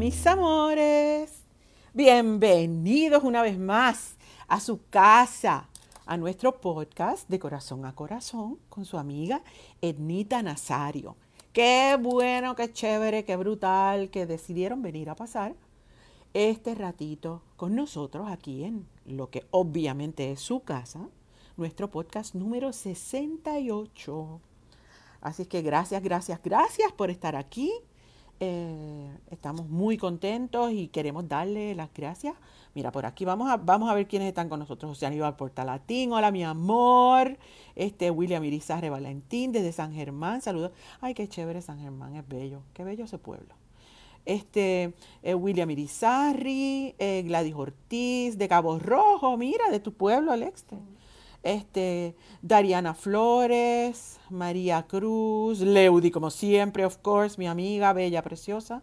Mis 0.00 0.26
amores, 0.26 1.42
bienvenidos 1.92 3.22
una 3.22 3.42
vez 3.42 3.58
más 3.58 4.16
a 4.48 4.58
su 4.58 4.80
casa, 4.88 5.68
a 6.06 6.16
nuestro 6.16 6.58
podcast 6.58 7.28
de 7.28 7.38
corazón 7.38 7.84
a 7.84 7.94
corazón 7.94 8.58
con 8.70 8.86
su 8.86 8.96
amiga 8.96 9.42
Ednita 9.82 10.42
Nazario. 10.42 11.16
Qué 11.52 11.98
bueno, 12.00 12.56
qué 12.56 12.72
chévere, 12.72 13.26
qué 13.26 13.36
brutal 13.36 14.08
que 14.08 14.24
decidieron 14.24 14.80
venir 14.80 15.10
a 15.10 15.16
pasar 15.16 15.54
este 16.32 16.74
ratito 16.74 17.42
con 17.58 17.74
nosotros 17.74 18.30
aquí 18.30 18.64
en 18.64 18.86
lo 19.04 19.28
que 19.28 19.44
obviamente 19.50 20.32
es 20.32 20.40
su 20.40 20.60
casa, 20.60 21.10
nuestro 21.58 21.90
podcast 21.90 22.34
número 22.34 22.72
68. 22.72 24.40
Así 25.20 25.44
que 25.44 25.60
gracias, 25.60 26.02
gracias, 26.02 26.40
gracias 26.42 26.90
por 26.92 27.10
estar 27.10 27.36
aquí. 27.36 27.70
Eh, 28.42 29.18
estamos 29.30 29.68
muy 29.68 29.98
contentos 29.98 30.72
y 30.72 30.88
queremos 30.88 31.28
darle 31.28 31.74
las 31.74 31.92
gracias. 31.92 32.34
Mira, 32.74 32.90
por 32.90 33.04
aquí 33.04 33.26
vamos 33.26 33.50
a, 33.50 33.58
vamos 33.58 33.90
a 33.90 33.94
ver 33.94 34.08
quiénes 34.08 34.28
están 34.28 34.48
con 34.48 34.60
nosotros. 34.60 34.92
José 34.92 35.04
Aníbal 35.04 35.36
Portalatín, 35.36 36.10
hola 36.12 36.30
mi 36.30 36.42
amor. 36.42 37.36
Este 37.76 38.10
William 38.10 38.42
Irizarre 38.42 38.88
Valentín 38.88 39.52
desde 39.52 39.72
San 39.72 39.92
Germán, 39.92 40.40
saludos. 40.40 40.72
Ay, 41.02 41.12
qué 41.12 41.28
chévere 41.28 41.60
San 41.60 41.80
Germán, 41.80 42.16
es 42.16 42.26
bello, 42.26 42.62
qué 42.72 42.82
bello 42.82 43.04
ese 43.04 43.18
pueblo. 43.18 43.54
Este 44.24 44.94
eh, 45.22 45.34
William 45.34 45.70
Irizarri, 45.70 46.94
eh, 46.98 47.22
Gladys 47.26 47.54
Ortiz, 47.54 48.38
de 48.38 48.48
Cabo 48.48 48.78
Rojo, 48.78 49.36
mira, 49.36 49.68
de 49.70 49.80
tu 49.80 49.92
pueblo, 49.92 50.32
Alexte 50.32 50.78
este, 51.42 52.16
Dariana 52.42 52.94
Flores, 52.94 54.20
María 54.30 54.86
Cruz, 54.86 55.60
Leudi, 55.60 56.10
como 56.10 56.30
siempre, 56.30 56.84
of 56.84 56.98
course, 56.98 57.38
mi 57.38 57.46
amiga, 57.46 57.92
bella, 57.92 58.22
preciosa, 58.22 58.82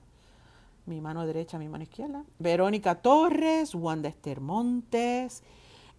mi 0.85 1.01
mano 1.01 1.25
derecha, 1.25 1.57
mi 1.59 1.67
mano 1.67 1.83
izquierda, 1.83 2.23
Verónica 2.39 2.95
Torres, 2.95 3.75
Wanda 3.75 4.09
Esther 4.09 4.41
Montes, 4.41 5.43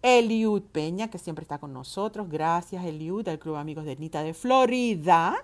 Eliud 0.01 0.63
Peña, 0.63 1.09
que 1.09 1.17
siempre 1.17 1.43
está 1.43 1.57
con 1.57 1.73
nosotros, 1.73 2.29
gracias 2.29 2.85
Eliud, 2.85 3.25
del 3.25 3.39
Club 3.39 3.55
Amigos 3.55 3.85
de 3.85 3.95
Nita 3.97 4.23
de 4.23 4.33
Florida, 4.33 5.35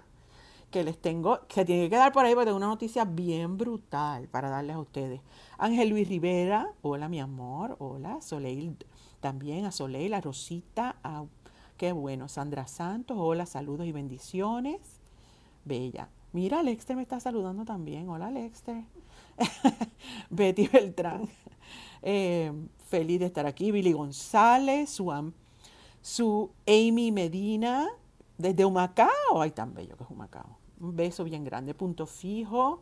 que 0.71 0.83
les 0.83 0.97
tengo, 0.99 1.39
que 1.47 1.65
tiene 1.65 1.83
que 1.83 1.91
quedar 1.91 2.11
por 2.11 2.25
ahí 2.25 2.33
porque 2.33 2.45
tengo 2.45 2.57
una 2.57 2.67
noticia 2.67 3.05
bien 3.05 3.57
brutal 3.57 4.27
para 4.27 4.49
darles 4.49 4.75
a 4.75 4.79
ustedes. 4.79 5.21
Ángel 5.57 5.89
Luis 5.89 6.07
Rivera, 6.07 6.71
hola 6.81 7.07
mi 7.07 7.19
amor, 7.19 7.75
hola, 7.79 8.21
Soleil 8.21 8.75
también 9.19 9.65
a 9.65 9.71
Soleil, 9.71 10.13
a 10.13 10.21
Rosita, 10.21 10.95
qué 11.77 11.91
bueno, 11.91 12.27
Sandra 12.27 12.67
Santos, 12.67 13.17
hola, 13.19 13.45
saludos 13.45 13.87
y 13.87 13.91
bendiciones. 13.91 14.79
Bella. 15.65 16.09
Mira, 16.31 16.59
Alexter 16.59 16.95
me 16.95 17.01
está 17.01 17.19
saludando 17.19 17.65
también. 17.65 18.07
Hola, 18.07 18.27
Alexter. 18.27 18.83
Betty 20.29 20.67
Beltrán. 20.67 21.27
Eh, 22.07 22.51
feliz 22.87 23.19
de 23.19 23.25
estar 23.25 23.47
aquí. 23.47 23.71
Billy 23.71 23.91
González, 23.91 24.91
su, 24.91 25.11
su 26.03 26.51
Amy 26.67 27.11
Medina, 27.11 27.87
desde 28.37 28.65
Humacao. 28.65 29.41
Ay, 29.41 29.51
tan 29.51 29.73
bello 29.73 29.95
que 29.97 30.03
es 30.03 30.09
Humacao. 30.09 30.57
Un 30.79 30.95
beso 30.95 31.23
bien 31.23 31.43
grande. 31.43 31.73
Punto 31.73 32.05
fijo. 32.05 32.81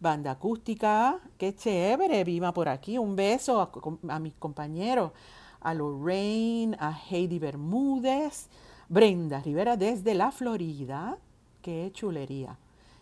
Banda 0.00 0.32
acústica. 0.32 1.20
Qué 1.36 1.54
chévere. 1.54 2.24
Viva 2.24 2.52
por 2.52 2.68
aquí. 2.68 2.98
Un 2.98 3.16
beso 3.16 3.60
a, 4.08 4.18
mis 4.18 4.34
compañeros 4.34 5.12
a 5.60 5.74
Lorraine, 5.74 6.76
a 6.78 6.96
Heidi 7.10 7.38
Bermúdez, 7.38 8.48
Brenda 8.88 9.40
Rivera 9.40 9.76
desde 9.76 10.14
la 10.14 10.30
Florida, 10.30 11.18
qué 11.62 11.90
chulería. 11.92 12.58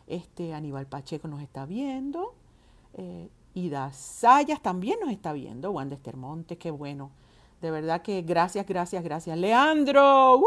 Este 0.06 0.54
Aníbal 0.54 0.86
Pacheco 0.86 1.28
nos 1.28 1.42
está 1.42 1.66
viendo, 1.66 2.34
eh, 2.94 3.28
Ida 3.54 3.92
Sayas 3.92 4.60
también 4.62 4.98
nos 5.00 5.10
está 5.10 5.32
viendo, 5.32 5.70
Wanda 5.70 5.96
Estermonte, 5.96 6.58
qué 6.58 6.70
bueno. 6.70 7.10
De 7.60 7.70
verdad 7.70 8.02
que 8.02 8.22
gracias, 8.22 8.66
gracias, 8.66 9.02
gracias. 9.02 9.36
Leandro, 9.38 10.38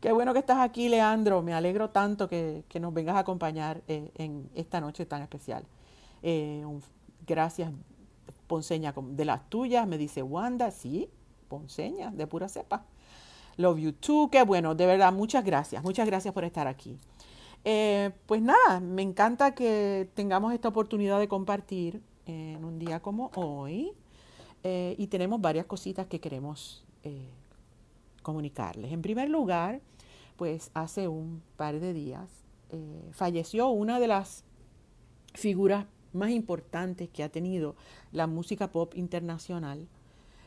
qué 0.00 0.12
bueno 0.12 0.32
que 0.32 0.40
estás 0.40 0.58
aquí, 0.58 0.88
Leandro. 0.88 1.42
Me 1.42 1.54
alegro 1.54 1.90
tanto 1.90 2.28
que, 2.28 2.64
nos 2.80 2.94
vengas 2.94 3.16
a 3.16 3.20
acompañar 3.20 3.82
eh, 3.86 4.10
en 4.16 4.50
esta 4.54 4.80
noche 4.80 5.06
tan 5.06 5.22
especial. 5.22 5.64
Eh, 6.22 6.64
gracias 7.26 7.70
ponceña 8.46 8.92
de 8.96 9.24
las 9.24 9.48
tuyas, 9.48 9.86
me 9.86 9.96
dice 9.96 10.22
Wanda, 10.22 10.72
sí, 10.72 11.08
ponceña 11.48 12.10
de 12.10 12.26
pura 12.26 12.48
cepa. 12.48 12.84
Love 13.56 13.78
you 13.78 13.92
too, 13.92 14.28
qué 14.30 14.42
bueno, 14.42 14.74
de 14.74 14.86
verdad, 14.86 15.12
muchas 15.12 15.44
gracias, 15.44 15.84
muchas 15.84 16.06
gracias 16.06 16.34
por 16.34 16.44
estar 16.44 16.66
aquí. 16.66 16.98
Eh, 17.64 18.10
pues 18.26 18.42
nada, 18.42 18.80
me 18.80 19.02
encanta 19.02 19.54
que 19.54 20.08
tengamos 20.14 20.52
esta 20.52 20.68
oportunidad 20.68 21.20
de 21.20 21.28
compartir 21.28 22.02
en 22.26 22.64
un 22.64 22.78
día 22.78 23.00
como 23.00 23.30
hoy 23.36 23.92
y 24.62 25.06
tenemos 25.06 25.40
varias 25.40 25.66
cositas 25.66 26.06
que 26.06 26.20
queremos 26.20 26.84
comunicarles. 28.22 28.92
En 28.92 29.02
primer 29.02 29.28
lugar, 29.28 29.80
pues 30.36 30.70
hace 30.74 31.08
un 31.08 31.42
par 31.56 31.80
de 31.80 31.92
días 31.92 32.28
falleció 33.10 33.68
una 33.68 33.98
de 33.98 34.06
las 34.06 34.44
figuras 35.34 35.86
más 36.12 36.30
importantes 36.30 37.08
que 37.08 37.22
ha 37.22 37.28
tenido 37.28 37.76
la 38.12 38.26
música 38.26 38.72
pop 38.72 38.94
internacional, 38.96 39.88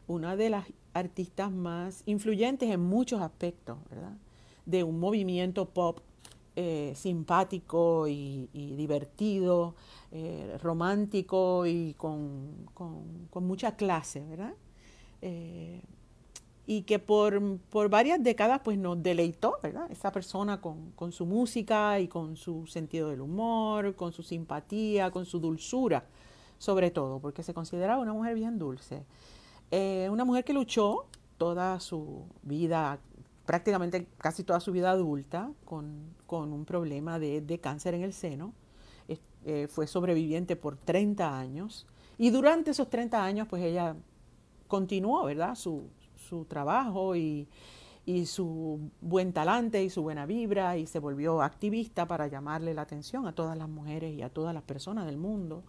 una 0.08 0.36
de 0.36 0.50
las 0.50 0.66
artistas 0.94 1.52
más 1.52 2.04
influyentes 2.06 2.70
en 2.70 2.82
muchos 2.82 3.22
aspectos, 3.22 3.78
¿verdad? 3.90 4.18
De 4.66 4.84
un 4.84 5.00
movimiento 5.00 5.70
pop 5.70 6.00
eh, 6.56 6.94
simpático 6.96 8.08
y, 8.08 8.48
divertido, 8.54 9.76
eh, 10.12 10.58
romántico 10.62 11.66
y 11.66 11.94
con, 11.96 12.68
mucha 13.34 13.76
clase, 13.76 14.26
¿verdad? 14.26 14.54
Y 16.66 16.84
que 16.84 16.98
por, 16.98 17.42
varias 17.90 18.24
décadas 18.24 18.62
pues 18.64 18.78
nos 18.78 19.02
deleitó, 19.04 19.58
¿verdad? 19.62 19.92
Esa 19.92 20.12
persona 20.12 20.62
con, 20.62 21.12
su 21.12 21.26
música 21.26 22.00
y 22.00 22.08
con 22.08 22.38
su 22.38 22.66
sentido 22.68 23.10
del 23.10 23.22
humor, 23.22 23.96
con 23.96 24.14
su 24.14 24.24
simpatía, 24.24 25.12
con 25.12 25.26
su 25.26 25.40
dulzura, 25.40 26.06
sobre 26.58 26.90
todo, 26.90 27.20
porque 27.20 27.44
se 27.44 27.54
consideraba 27.54 28.02
una 28.02 28.14
mujer 28.14 28.36
bien 28.36 28.58
dulce. 28.58 29.04
Eh, 29.72 30.08
una 30.10 30.24
mujer 30.24 30.46
que 30.46 30.54
luchó 30.54 31.06
toda 31.38 31.80
su 31.82 32.26
vida, 32.44 33.00
prácticamente 33.46 34.08
casi 34.18 34.44
toda 34.44 34.62
su 34.62 34.72
vida 34.72 34.92
adulta, 34.92 35.52
con, 35.66 36.14
un 36.30 36.66
problema 36.66 37.20
de, 37.20 37.60
cáncer 37.62 37.94
en 37.94 38.04
el 38.04 38.14
seno. 38.14 38.54
Eh, 39.46 39.68
fue 39.68 39.88
sobreviviente 39.88 40.56
por 40.56 40.78
30 40.78 41.38
años 41.38 41.86
y 42.18 42.30
durante 42.30 42.72
esos 42.72 42.90
30 42.90 43.22
años 43.22 43.48
pues 43.50 43.62
ella 43.62 43.96
continuó, 44.68 45.26
¿verdad? 45.26 45.56
Su, 45.56 45.90
su 46.34 46.46
trabajo 46.46 47.16
y, 47.16 47.48
su 48.26 48.80
buen 49.02 49.32
talante 49.32 49.84
y 49.84 49.90
su 49.90 50.02
buena 50.02 50.26
vibra 50.26 50.78
y 50.78 50.88
se 50.88 51.00
volvió 51.00 51.42
activista 51.42 52.06
para 52.06 52.28
llamarle 52.28 52.74
la 52.74 52.82
atención 52.82 53.28
a 53.28 53.34
todas 53.34 53.58
las 53.58 53.70
mujeres 53.70 54.14
y 54.14 54.22
a 54.24 54.30
todas 54.30 54.54
las 54.54 54.64
personas 54.64 55.06
del 55.06 55.18
mundo, 55.18 55.64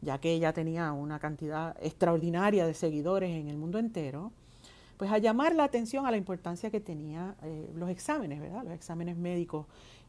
ya 0.00 0.18
que 0.18 0.32
ella 0.32 0.52
tenía 0.52 0.92
una 0.92 1.18
cantidad 1.18 1.76
extraordinaria 1.80 2.66
de 2.66 2.74
seguidores 2.74 3.30
en 3.30 3.48
el 3.48 3.56
mundo 3.56 3.78
entero, 3.78 4.32
pues 4.96 5.12
a 5.12 5.18
llamar 5.18 5.54
la 5.54 5.64
atención 5.64 6.06
a 6.06 6.10
la 6.10 6.16
importancia 6.16 6.70
que 6.70 6.80
tenía 6.80 7.36
eh, 7.42 7.70
los 7.76 7.90
exámenes, 7.90 8.40
¿verdad? 8.40 8.64
Los 8.64 8.72
exámenes 8.72 9.16
médicos 9.16 9.66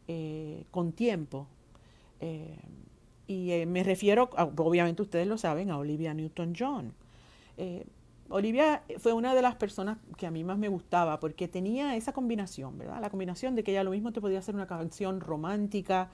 eh, 0.07 0.63
con 0.71 0.93
tiempo. 0.93 1.47
Eh, 2.21 2.57
y 3.27 3.65
me 3.67 3.83
refiero, 3.83 4.29
obviamente 4.57 5.01
ustedes 5.01 5.27
lo 5.27 5.37
saben, 5.37 5.69
a 5.69 5.77
Olivia 5.77 6.13
Newton-John. 6.13 6.93
Olivia 8.31 8.83
fue 8.97 9.13
una 9.13 9.35
de 9.35 9.41
las 9.41 9.55
personas 9.55 9.97
que 10.17 10.25
a 10.25 10.31
mí 10.31 10.43
más 10.43 10.57
me 10.57 10.69
gustaba 10.69 11.19
porque 11.19 11.47
tenía 11.47 11.95
esa 11.95 12.13
combinación, 12.13 12.77
¿verdad? 12.77 13.01
La 13.01 13.09
combinación 13.09 13.55
de 13.55 13.63
que 13.63 13.71
ella 13.71 13.83
lo 13.83 13.91
mismo 13.91 14.11
te 14.11 14.21
podía 14.21 14.39
hacer 14.39 14.55
una 14.55 14.67
canción 14.67 15.19
romántica, 15.19 16.09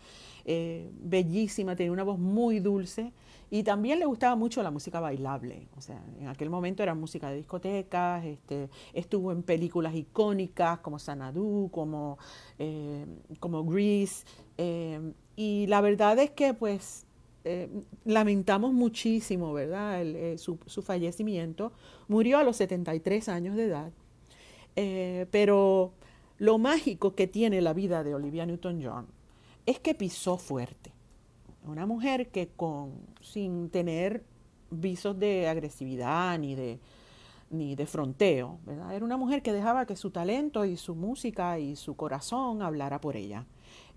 eh, 0.46 0.92
bellísima, 1.00 1.76
tenía 1.76 1.92
una 1.92 2.04
voz 2.04 2.20
muy 2.20 2.60
dulce 2.60 3.14
y 3.50 3.64
también 3.64 4.00
le 4.00 4.06
gustaba 4.06 4.36
mucho 4.36 4.62
la 4.64 4.72
música 4.72 5.00
bailable. 5.00 5.68
O 5.78 5.82
sea, 5.82 6.04
en 6.20 6.28
aquel 6.28 6.50
momento 6.50 6.84
era 6.84 6.94
música 6.96 7.30
de 7.30 7.38
discotecas, 7.38 8.26
este, 8.26 8.70
estuvo 8.94 9.32
en 9.32 9.44
películas 9.44 9.96
icónicas 9.96 10.80
como 10.80 11.00
Sanadu, 11.00 11.70
como, 11.72 12.18
eh, 12.60 13.06
como 13.40 13.64
Grease. 13.64 14.26
Eh, 14.58 15.14
y 15.36 15.68
la 15.68 15.82
verdad 15.82 16.18
es 16.20 16.32
que 16.32 16.54
pues 16.54 17.07
eh, 17.44 17.70
lamentamos 18.06 18.74
muchísimo, 18.74 19.54
¿verdad? 19.54 20.02
Eh, 20.02 20.38
su, 20.38 20.58
fallecimiento. 20.82 21.72
Murió 22.08 22.40
a 22.40 22.44
los 22.44 22.58
73 22.58 23.30
años 23.30 23.56
de 23.56 23.66
edad. 23.66 23.92
Eh, 24.76 25.28
pero 25.32 25.94
lo 26.38 26.58
mágico 26.58 27.16
que 27.16 27.28
tiene 27.28 27.62
la 27.62 27.74
vida 27.74 28.04
de 28.04 28.14
Olivia 28.14 28.46
Newton-John 28.46 29.08
es 29.66 29.80
que 29.80 29.96
pisó 29.96 30.38
fuerte. 30.38 30.92
Una 31.66 31.86
mujer 31.86 32.30
que 32.30 32.50
con, 32.50 32.94
sin 33.22 33.70
tener 33.70 34.24
visos 34.70 35.18
de 35.18 35.48
agresividad 35.48 36.38
ni 36.40 36.56
de, 36.56 36.80
ni 37.50 37.76
de 37.76 37.86
fronteo. 37.86 38.60
Era 38.68 39.04
una 39.04 39.18
mujer 39.18 39.42
que 39.42 39.54
dejaba 39.54 39.86
que 39.86 39.96
su 39.96 40.12
talento 40.12 40.66
y 40.66 40.78
su 40.78 40.96
música 40.96 41.60
y 41.60 41.76
su 41.76 41.96
corazón 41.96 42.62
hablara 42.62 43.02
por 43.02 43.16
ella. 43.16 43.46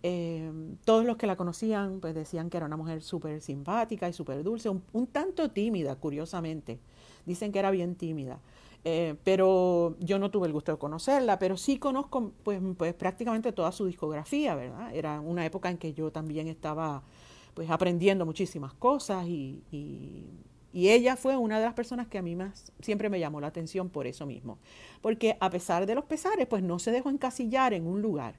Eh, 0.02 0.50
todos 0.84 1.04
los 1.04 1.16
que 1.16 1.26
la 1.26 1.36
conocían 1.36 2.00
pues 2.00 2.14
decían 2.14 2.48
que 2.48 2.56
era 2.56 2.66
una 2.66 2.76
mujer 2.76 3.02
súper 3.02 3.40
simpática 3.42 4.08
y 4.08 4.12
súper 4.12 4.42
dulce, 4.42 4.68
un, 4.68 4.82
un, 4.92 5.06
tanto 5.06 5.50
tímida, 5.50 5.96
curiosamente. 5.96 6.78
Dicen 7.26 7.52
que 7.52 7.58
era 7.58 7.70
bien 7.70 7.94
tímida. 7.96 8.40
Eh, 8.82 9.14
pero 9.24 9.96
yo 10.00 10.18
no 10.18 10.30
tuve 10.30 10.46
el 10.46 10.54
gusto 10.54 10.72
de 10.72 10.78
conocerla, 10.78 11.38
pero 11.38 11.56
sí 11.58 11.78
conozco 11.78 12.32
pues, 12.42 12.60
pues 12.78 12.94
prácticamente 12.94 13.52
toda 13.52 13.72
su 13.72 13.84
discografía, 13.84 14.54
¿verdad? 14.54 14.94
Era 14.94 15.20
una 15.20 15.44
época 15.44 15.68
en 15.68 15.76
que 15.76 15.92
yo 15.92 16.10
también 16.10 16.48
estaba 16.48 17.02
pues 17.52 17.68
aprendiendo 17.68 18.24
muchísimas 18.24 18.72
cosas 18.72 19.26
y, 19.26 19.62
y, 19.70 20.24
y, 20.72 20.88
ella 20.88 21.16
fue 21.16 21.36
una 21.36 21.58
de 21.58 21.66
las 21.66 21.74
personas 21.74 22.06
que 22.06 22.16
a 22.16 22.22
mí 22.22 22.36
más 22.36 22.72
siempre 22.80 23.10
me 23.10 23.20
llamó 23.20 23.40
la 23.40 23.48
atención 23.48 23.90
por 23.90 24.06
eso 24.06 24.24
mismo, 24.24 24.58
porque 25.02 25.36
a 25.40 25.50
pesar 25.50 25.84
de 25.84 25.94
los 25.94 26.04
pesares, 26.04 26.46
pues 26.46 26.62
no 26.62 26.78
se 26.78 26.90
dejó 26.90 27.10
encasillar 27.10 27.74
en 27.74 27.86
un 27.86 28.00
lugar. 28.00 28.36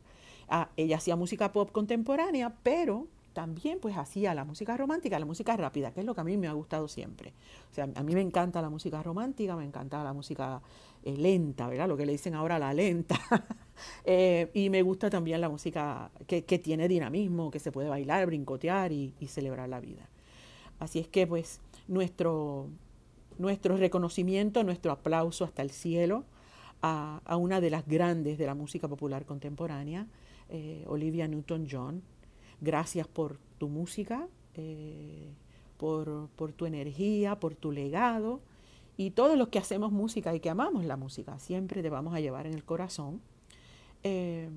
Ella 0.75 0.97
hacía 0.97 1.15
música 1.15 1.51
pop 1.51 1.71
contemporánea, 1.71 2.53
pero 2.63 3.07
también 3.33 3.79
pues 3.79 3.97
hacía 3.97 4.33
la 4.33 4.43
música 4.43 4.75
romántica, 4.75 5.17
la 5.17 5.25
música 5.25 5.55
rápida, 5.55 5.91
que 5.91 6.01
es 6.01 6.05
lo 6.05 6.13
que 6.13 6.21
a 6.21 6.23
mí 6.23 6.37
me 6.37 6.47
ha 6.47 6.53
gustado 6.53 6.87
siempre. 6.87 7.33
O 7.71 7.73
sea, 7.73 7.87
a 7.95 8.03
mí 8.03 8.13
me 8.13 8.21
encanta 8.21 8.61
la 8.61 8.69
música 8.69 9.01
romántica, 9.01 9.55
me 9.55 9.63
encanta 9.63 10.03
la 10.03 10.13
música 10.13 10.61
eh, 11.03 11.15
lenta, 11.15 11.67
¿verdad? 11.67 11.87
Lo 11.87 11.95
que 11.95 12.05
le 12.05 12.11
dicen 12.11 12.35
ahora 12.35 12.59
la 12.59 12.73
lenta. 12.73 13.19
eh, 14.05 14.51
y 14.53 14.69
me 14.69 14.81
gusta 14.81 15.09
también 15.09 15.39
la 15.39 15.49
música 15.49 16.11
que, 16.27 16.41
tiene 16.41 16.87
dinamismo, 16.87 17.51
que 17.51 17.59
se 17.59 17.71
puede 17.71 17.89
bailar, 17.89 18.25
brincotear 18.25 18.91
y, 18.91 19.13
celebrar 19.27 19.69
la 19.69 19.79
vida. 19.79 20.09
Así 20.79 20.99
es 20.99 21.07
que 21.07 21.27
pues 21.27 21.61
nuestro, 21.87 22.67
nuestro 23.37 23.77
reconocimiento, 23.77 24.63
nuestro 24.63 24.91
aplauso 24.91 25.45
hasta 25.45 25.61
el 25.61 25.71
cielo 25.71 26.25
a 26.83 27.37
una 27.37 27.61
de 27.61 27.69
las 27.69 27.85
grandes 27.87 28.39
de 28.39 28.47
la 28.47 28.55
música 28.55 28.87
popular 28.87 29.23
contemporánea, 29.25 30.07
eh, 30.51 30.83
Olivia 30.87 31.27
Newton-John, 31.27 32.03
Gracias 32.61 33.07
por 33.07 33.39
tu 33.57 33.69
música, 33.69 34.27
eh, 34.53 35.33
por, 35.77 36.29
tu 36.55 36.67
energía, 36.67 37.39
por 37.39 37.55
tu 37.55 37.71
legado. 37.71 38.39
Y 38.97 39.11
todos 39.11 39.35
los 39.35 39.47
que 39.47 39.57
hacemos 39.57 39.91
música 39.91 40.35
y 40.35 40.39
que 40.39 40.51
amamos 40.51 40.85
la 40.85 40.95
música, 40.95 41.39
siempre 41.39 41.81
te 41.81 41.89
vamos 41.89 42.13
a 42.13 42.19
llevar 42.19 42.45
en 42.45 42.53
el 42.53 42.63
corazón, 42.63 43.19
eh, 44.03 44.47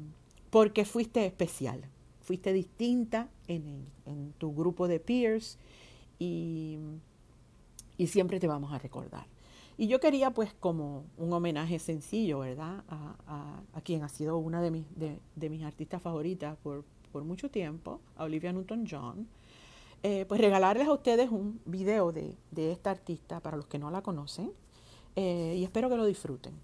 porque 0.51 0.85
fuiste 0.85 1.25
especial, 1.25 1.83
fuiste 2.21 2.53
distinta 2.53 3.31
en, 3.49 3.87
tu 4.37 4.55
grupo 4.55 4.87
de 4.87 5.01
peers 5.01 5.59
y, 6.19 6.79
siempre 8.07 8.39
te 8.39 8.47
vamos 8.47 8.71
a 8.75 8.79
recordar. 8.79 9.27
Y 9.77 9.89
yo 9.89 9.99
quería 9.99 10.31
pues 10.31 10.55
como 10.55 11.05
un 11.17 11.33
homenaje 11.33 11.79
sencillo, 11.79 12.41
¿verdad? 12.41 12.85
A, 12.89 13.61
a, 13.73 13.81
quien 13.81 14.03
ha 14.03 14.09
sido 14.09 14.39
una 14.39 14.63
de 14.63 14.71
mis, 14.71 14.85
de, 14.97 15.19
de 15.35 15.51
mis 15.51 15.65
artistas 15.65 16.01
favoritas 16.01 16.57
por, 16.63 16.85
por 17.11 17.25
mucho 17.25 17.51
tiempo, 17.51 18.01
a 18.17 18.25
Olivia 18.25 18.53
Newton-John, 18.53 19.27
eh, 20.03 20.27
pues 20.29 20.41
regalarles 20.41 20.87
a 20.87 20.93
ustedes 20.93 21.31
un 21.31 21.61
video 21.65 22.13
de, 22.13 22.37
de, 22.51 22.73
esta 22.73 22.91
artista 22.91 23.41
para 23.41 23.57
los 23.57 23.67
que 23.67 23.79
no 23.79 23.91
la 23.91 24.03
conocen 24.03 24.53
eh, 25.17 25.55
y 25.57 25.65
espero 25.65 25.89
que 25.89 25.97
lo 25.97 26.07
disfruten. 26.07 26.55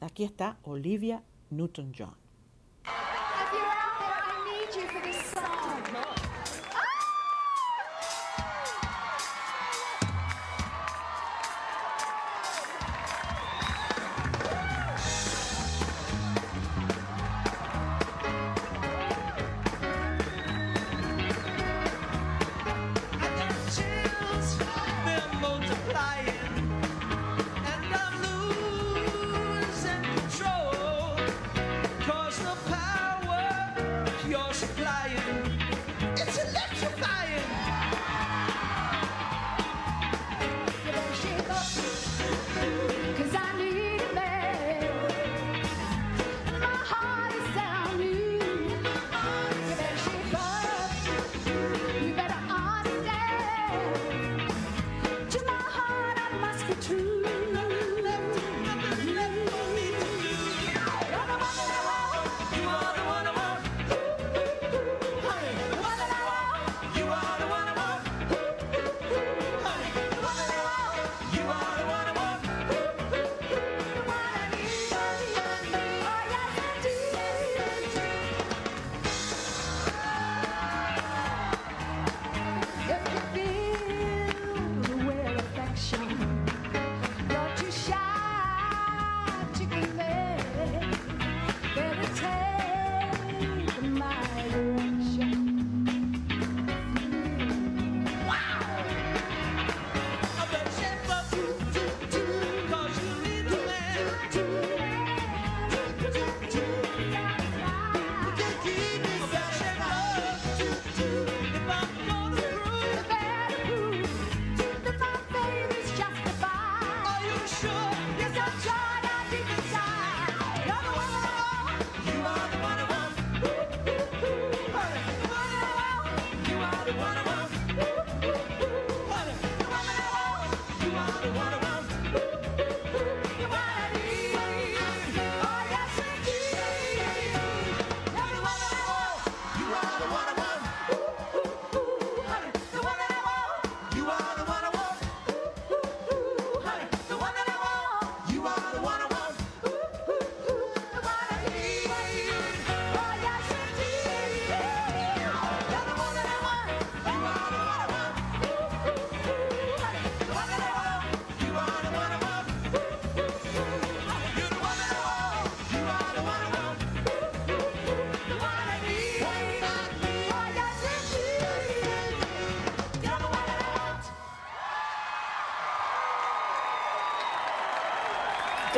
Aquí 0.00 0.24
está 0.24 0.58
Olivia 0.62 1.22
Newton-John. 1.50 2.25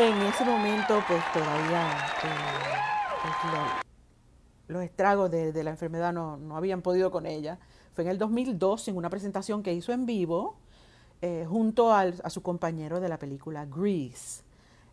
En 0.09 0.23
ese 0.23 0.43
momento, 0.43 1.03
pues 1.07 1.23
todavía 1.35 1.87
eh, 2.25 2.29
pues, 3.23 3.53
lo, 3.53 4.75
los 4.75 4.83
estragos 4.83 5.31
de, 5.31 5.63
la 5.63 5.69
enfermedad 5.69 6.15
no, 6.15 6.39
no, 6.39 6.57
habían 6.57 6.81
podido 6.81 7.11
con 7.11 7.27
ella. 7.27 7.59
Fue 7.93 8.05
en 8.05 8.11
el 8.11 8.17
2002, 8.17 8.89
en 8.89 8.97
una 8.97 9.11
presentación 9.11 9.63
que 9.63 9.75
hizo 9.75 9.93
en 9.93 10.07
vivo, 10.07 10.57
eh, 11.21 11.45
junto 11.47 11.93
al, 11.93 12.19
a 12.25 12.31
su 12.31 12.43
compañero 12.43 13.01
de 13.01 13.11
la 13.11 13.19
película 13.19 13.67
Grease, 13.67 14.45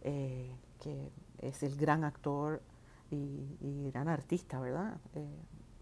eh, 0.01 0.51
que 0.81 1.13
es 1.39 1.63
el 1.63 1.77
gran 1.77 2.03
actor 2.03 2.61
y, 3.09 3.55
y 3.61 3.91
gran 3.91 4.09
artista, 4.09 4.59
¿verdad? 4.59 4.97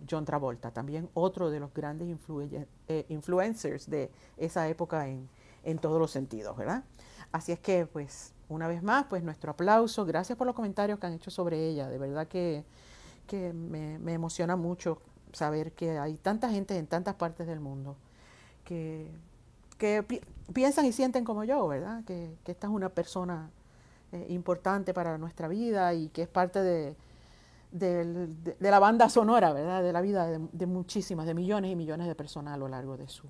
John 0.08 0.26
Travolta, 0.26 0.70
también 0.70 1.10
otro 1.16 1.50
de 1.50 1.60
los 1.60 1.74
grandes 1.74 2.08
influencers 3.10 3.90
de 3.90 4.12
esa 4.38 4.70
época 4.70 5.08
en, 5.08 5.28
en 5.64 5.80
todos 5.80 6.00
los 6.00 6.12
sentidos, 6.12 6.56
¿verdad? 6.56 6.84
Así 7.34 7.52
es 7.52 7.60
que, 7.60 7.88
pues, 7.88 8.32
una 8.48 8.68
vez 8.68 8.84
más, 8.84 9.06
pues 9.10 9.24
nuestro 9.24 9.52
aplauso. 9.52 10.06
Gracias 10.06 10.38
por 10.38 10.46
los 10.46 10.56
comentarios 10.56 11.00
que 11.00 11.08
han 11.08 11.14
hecho 11.14 11.32
sobre 11.32 11.68
ella. 11.68 11.90
De 11.90 11.98
verdad 11.98 12.28
que, 12.28 12.64
me, 13.54 14.14
emociona 14.14 14.56
mucho 14.56 15.02
saber 15.34 15.72
que 15.72 15.98
hay 15.98 16.14
tanta 16.18 16.50
gente 16.52 16.78
en 16.78 16.86
tantas 16.86 17.16
partes 17.16 17.48
del 17.48 17.60
mundo 17.60 17.98
que, 18.64 19.12
piensan 20.54 20.86
y 20.86 20.94
sienten 20.94 21.26
como 21.26 21.44
yo, 21.44 21.68
¿verdad? 21.68 22.04
Que, 22.06 22.38
esta 22.46 22.68
es 22.68 22.74
una 22.74 22.90
persona 22.90 23.50
eh, 24.12 24.28
importante 24.30 24.94
para 24.94 25.18
nuestra 25.18 25.48
vida 25.48 25.94
y 25.96 26.10
que 26.10 26.22
es 26.22 26.28
parte 26.30 26.62
de, 26.62 26.96
la 28.60 28.80
banda 28.80 29.10
sonora, 29.10 29.54
¿verdad? 29.54 29.82
De 29.82 29.92
la 29.92 30.02
vida 30.02 30.28
de, 30.28 30.40
de, 30.52 30.66
muchísimas, 30.68 31.26
de 31.26 31.34
millones 31.34 31.72
y 31.72 31.76
millones 31.76 32.06
de 32.06 32.14
personas 32.14 32.54
a 32.54 32.58
lo 32.58 32.68
largo 32.68 32.96
de 32.96 33.10
su, 33.10 33.28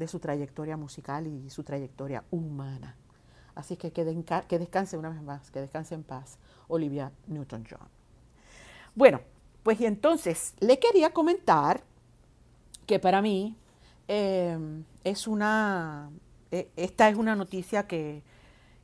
de 0.00 0.08
su 0.08 0.18
trayectoria 0.18 0.78
musical 0.78 1.26
y 1.26 1.50
su 1.50 1.62
trayectoria 1.62 2.24
humana. 2.30 2.96
Así 3.54 3.76
que 3.76 3.92
que, 3.92 4.04
descanse 4.58 4.96
una 4.96 5.10
vez 5.10 5.22
más, 5.22 5.50
que 5.50 5.60
descanse 5.60 5.94
en 5.94 6.02
paz 6.02 6.38
Olivia 6.68 7.12
Newton-John. 7.26 7.86
Bueno, 8.94 9.20
pues 9.62 9.78
y 9.80 9.86
entonces 9.86 10.54
le 10.58 10.78
quería 10.78 11.12
comentar 11.12 11.84
que 12.86 12.98
para 12.98 13.20
mí 13.20 13.56
em, 14.08 14.84
es 15.04 15.28
una, 15.28 16.10
e, 16.50 16.70
esta 16.76 17.10
es 17.10 17.16
una 17.16 17.36
noticia 17.36 17.86
que, 17.86 18.22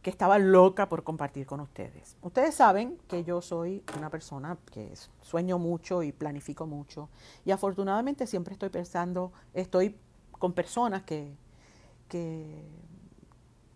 que, 0.02 0.11
estaba 0.11 0.38
loca 0.38 0.90
por 0.90 1.02
compartir 1.02 1.46
con 1.46 1.61
ustedes. 1.61 2.18
Ustedes 2.20 2.54
saben 2.54 2.99
que 3.08 3.25
yo 3.25 3.40
soy 3.40 3.82
una 3.96 4.11
persona 4.11 4.58
que 4.70 4.92
sueño 5.23 5.58
mucho 5.58 6.02
y 6.02 6.12
planifico 6.12 6.66
mucho 6.66 7.08
y 7.46 7.52
afortunadamente 7.52 8.26
siempre 8.26 8.52
estoy 8.52 8.68
pensando, 8.68 9.32
estoy 9.54 9.96
con 10.38 10.52
personas 10.52 11.02
que, 11.02 11.35
que 12.09 12.64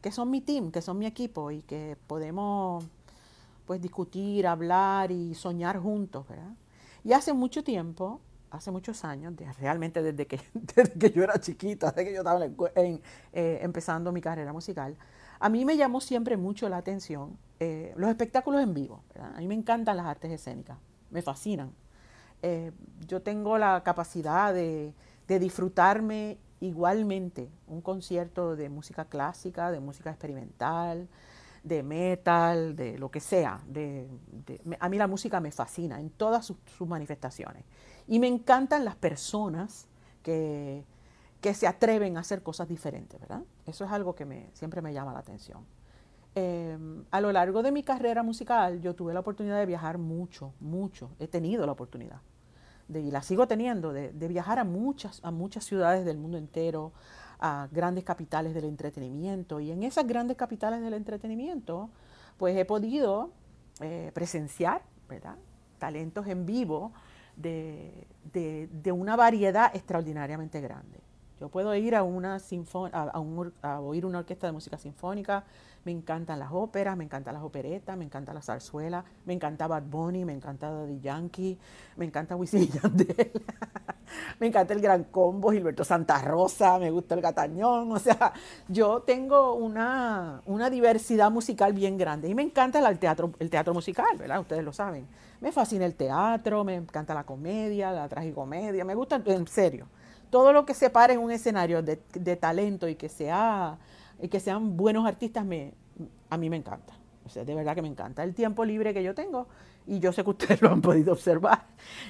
que 0.01 0.11
son 0.11 0.31
mi 0.31 0.41
team, 0.41 0.71
que 0.71 0.83
son 0.83 0.99
mi 0.99 1.07
equipo 1.07 1.51
y 1.51 1.63
que 1.63 1.97
podemos 2.07 2.85
pues 3.67 3.81
discutir, 3.81 4.47
hablar 4.47 5.11
y 5.11 5.35
soñar 5.35 5.79
juntos, 5.79 6.27
¿verdad? 6.29 6.53
Y 7.05 7.13
hace 7.13 7.33
mucho 7.33 7.63
tiempo, 7.63 8.21
hace 8.51 8.71
muchos 8.71 9.05
años, 9.05 9.35
realmente 9.59 10.03
desde 10.03 10.27
que, 10.27 10.39
que 10.99 11.11
yo 11.11 11.23
era 11.23 11.39
chiquita, 11.39 11.91
desde 11.91 12.05
que 12.05 12.13
yo 12.15 12.21
estaba 12.21 12.45
en, 12.45 13.01
eh, 13.33 13.59
empezando 13.63 14.11
mi 14.13 14.21
carrera 14.21 14.53
musical, 14.53 14.97
a 15.39 15.49
mí 15.49 15.65
me 15.65 15.77
llamó 15.77 16.01
siempre 16.01 16.37
mucho 16.37 16.69
la 16.69 16.79
atención 16.79 17.39
eh, 17.61 17.93
los 17.97 18.11
espectáculos 18.11 18.63
en 18.63 18.75
vivo. 18.75 19.03
A 19.19 19.39
mí 19.39 19.47
me 19.47 19.55
encantan 19.55 19.97
las 19.97 20.07
artes 20.07 20.31
escénicas, 20.31 20.79
me 21.11 21.23
fascinan. 21.23 21.73
Eh, 22.43 22.73
yo 23.07 23.23
tengo 23.23 23.59
la 23.59 23.83
capacidad 23.85 24.53
de, 24.53 24.95
de 25.29 25.39
disfrutarme 25.39 26.39
igualmente 26.61 27.51
un 27.67 27.81
concierto 27.81 28.55
de 28.57 28.69
música 28.69 29.07
clásica, 29.07 29.71
de 29.71 29.81
música 29.81 30.11
experimental, 30.11 31.09
de 31.63 31.83
metal, 31.83 32.77
de 32.77 32.99
lo 32.99 33.11
que 33.11 33.21
sea. 33.21 33.61
De, 33.67 34.09
a 34.79 34.89
mí 34.89 34.99
la 34.99 35.07
música 35.07 35.41
me 35.41 35.51
fascina 35.51 36.01
en 36.01 36.11
todas 36.11 36.47
sus, 36.47 36.57
manifestaciones. 36.87 37.65
Y 38.07 38.19
me 38.19 38.27
encantan 38.27 38.85
las 38.85 38.97
personas 38.97 39.87
que, 40.23 40.85
que, 41.41 41.55
se 41.55 41.67
atreven 41.67 42.17
a 42.17 42.21
hacer 42.21 42.43
cosas 42.43 42.69
diferentes, 42.69 43.21
¿verdad? 43.21 43.43
Eso 43.67 43.85
es 43.85 43.91
algo 43.91 44.15
que 44.15 44.25
me, 44.25 44.51
siempre 44.53 44.83
me 44.83 44.93
llama 44.93 45.13
la 45.13 45.21
atención. 45.21 45.65
Em, 46.35 47.05
a 47.11 47.21
lo 47.21 47.33
largo 47.33 47.63
de 47.63 47.73
mi 47.73 47.83
carrera 47.83 48.23
musical 48.23 48.81
yo 48.81 48.95
tuve 48.95 49.13
la 49.13 49.21
oportunidad 49.21 49.59
de 49.59 49.67
viajar 49.67 49.99
mucho, 49.99 50.53
mucho. 50.61 51.11
He 51.19 51.27
tenido 51.27 51.67
la 51.67 51.73
oportunidad 51.73 52.21
y 52.99 53.11
la 53.11 53.23
sigo 53.23 53.47
teniendo, 53.47 53.93
de, 53.93 54.11
viajar 54.29 54.59
a 54.59 54.65
muchas, 54.65 55.21
a 55.23 55.31
muchas 55.31 55.65
ciudades 55.65 56.05
del 56.05 56.19
mundo 56.19 56.39
entero, 56.39 56.93
a 57.39 57.69
grandes 57.71 58.05
capitales 58.05 58.55
del 58.55 58.65
entretenimiento. 58.65 59.61
Y 59.61 59.71
en 59.71 59.83
esas 59.83 60.07
grandes 60.07 60.37
capitales 60.37 60.83
del 60.83 60.95
entretenimiento, 60.95 61.91
pues 62.37 62.57
he 62.57 62.65
podido 62.65 63.31
eh, 63.81 64.11
presenciar. 64.15 64.83
Talentos 65.79 66.27
en 66.29 66.47
vivo 66.47 66.93
de, 67.35 68.07
de, 68.33 68.93
una 68.93 69.17
variedad 69.17 69.75
extraordinariamente 69.75 70.61
grande. 70.61 71.01
Yo 71.41 71.49
puedo 71.49 71.75
ir 71.75 71.97
a, 71.97 72.03
una 72.03 72.37
a, 72.93 73.23
a 73.63 73.81
oír 73.81 74.07
una 74.07 74.19
orquesta 74.19 74.47
de 74.47 74.53
música 74.53 74.79
sinfónica, 74.79 75.45
me 75.85 75.93
encantan 75.93 76.39
las 76.39 76.51
óperas, 76.53 76.97
me 76.97 77.05
encantan 77.05 77.35
las 77.35 77.43
operetas, 77.43 77.97
me 77.97 78.05
encanta 78.05 78.35
la 78.35 78.43
zarzuela, 78.43 79.05
me 79.25 79.33
encanta 79.33 79.67
Bad 79.67 79.85
Bunny, 79.85 80.25
me 80.25 80.33
encanta 80.33 80.71
Daddy 80.71 81.01
Yankee, 81.01 81.59
me 81.97 82.05
encanta 82.05 82.37
Wisin 82.37 82.69
Yandel, 82.69 83.31
me 84.41 84.47
encanta 84.49 84.75
el 84.75 84.81
Gran 84.81 85.05
Combo, 85.05 85.51
Gilberto 85.51 85.85
Santa 85.85 86.21
Rosa, 86.21 86.79
me 86.79 86.91
gusta 86.91 87.15
el 87.15 87.23
Gatañón, 87.23 87.91
o 87.93 87.99
sea, 87.99 88.33
yo 88.69 89.03
tengo 89.03 89.55
una, 89.55 90.43
una 90.47 90.69
diversidad 90.69 91.31
musical 91.31 91.73
bien 91.73 91.97
grande 91.97 92.29
y 92.29 92.35
me 92.35 92.43
encanta 92.43 92.87
el 92.87 92.99
teatro, 92.99 93.33
el 93.39 93.49
teatro 93.49 93.73
musical, 93.73 94.17
¿verdad? 94.19 94.41
Ustedes 94.41 94.65
lo 94.65 94.73
saben. 94.73 95.07
Me 95.41 95.53
fascina 95.53 95.87
el 95.87 95.95
teatro, 95.95 96.65
me 96.65 96.75
encanta 96.75 97.15
la 97.15 97.25
comedia, 97.25 97.93
la 97.93 98.09
tragicomedia, 98.09 98.85
me 98.85 98.95
gusta, 98.95 99.23
en 99.25 99.47
serio, 99.47 99.87
todo 100.29 100.53
lo 100.53 100.67
que 100.67 100.75
se 100.75 100.91
pare 100.91 101.15
en 101.15 101.21
un 101.21 101.31
escenario 101.31 101.83
de, 101.83 101.99
de 102.13 102.37
talento 102.37 102.87
y 102.87 102.95
que 102.95 103.09
sea 103.09 103.79
y 104.21 104.29
que 104.29 104.41
sean 104.41 104.77
buenos 104.77 105.07
artistas, 105.07 105.45
me, 105.45 105.73
a 106.29 106.37
mí 106.37 106.51
me 106.51 106.57
encanta. 106.57 106.95
O 107.25 107.29
sea, 107.29 107.45
de 107.45 107.55
verdad 107.55 107.75
que 107.75 107.83
me 107.83 107.89
encanta. 107.89 108.25
El 108.25 108.35
tiempo 108.35 108.65
libre 108.65 108.93
que 108.93 109.03
yo 109.03 109.15
tengo, 109.15 109.47
y 109.87 109.99
yo 109.99 110.13
sé 110.13 110.25
que 110.25 110.31
ustedes 110.31 110.63
lo 110.63 110.71
han 110.71 110.81
podido 110.81 111.13
observar, 111.13 111.67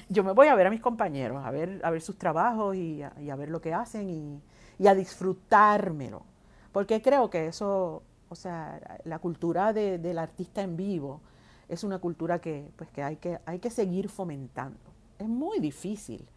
yo 0.09 0.23
me 0.23 0.31
voy 0.31 0.47
a 0.47 0.55
ver 0.55 0.67
a 0.67 0.69
mis 0.69 0.81
compañeros, 0.81 1.43
a 1.45 1.51
ver, 1.51 1.81
a 1.83 1.91
ver 1.91 2.01
sus 2.01 2.17
trabajos 2.17 2.75
y 2.75 3.01
a, 3.03 3.35
ver 3.35 3.49
lo 3.49 3.61
que 3.61 3.73
hacen 3.73 4.09
y, 4.09 4.87
a 4.87 4.95
disfrutármelo. 4.95 6.23
Porque 6.71 7.01
creo 7.01 7.29
que 7.29 7.47
eso, 7.47 8.03
o 8.29 8.35
sea, 8.35 8.79
la 9.03 9.19
cultura 9.19 9.73
del 9.73 10.17
artista 10.17 10.61
en 10.61 10.75
vivo 10.75 11.21
es 11.69 11.83
una 11.83 11.99
cultura 11.99 12.39
que, 12.39 12.71
pues, 12.75 12.89
que, 12.89 13.03
hay, 13.03 13.17
que 13.17 13.39
hay 13.45 13.59
que 13.59 13.69
seguir 13.69 14.09
fomentando. 14.09 14.79
Es 15.19 15.27
muy 15.27 15.59
difícil 15.59 16.27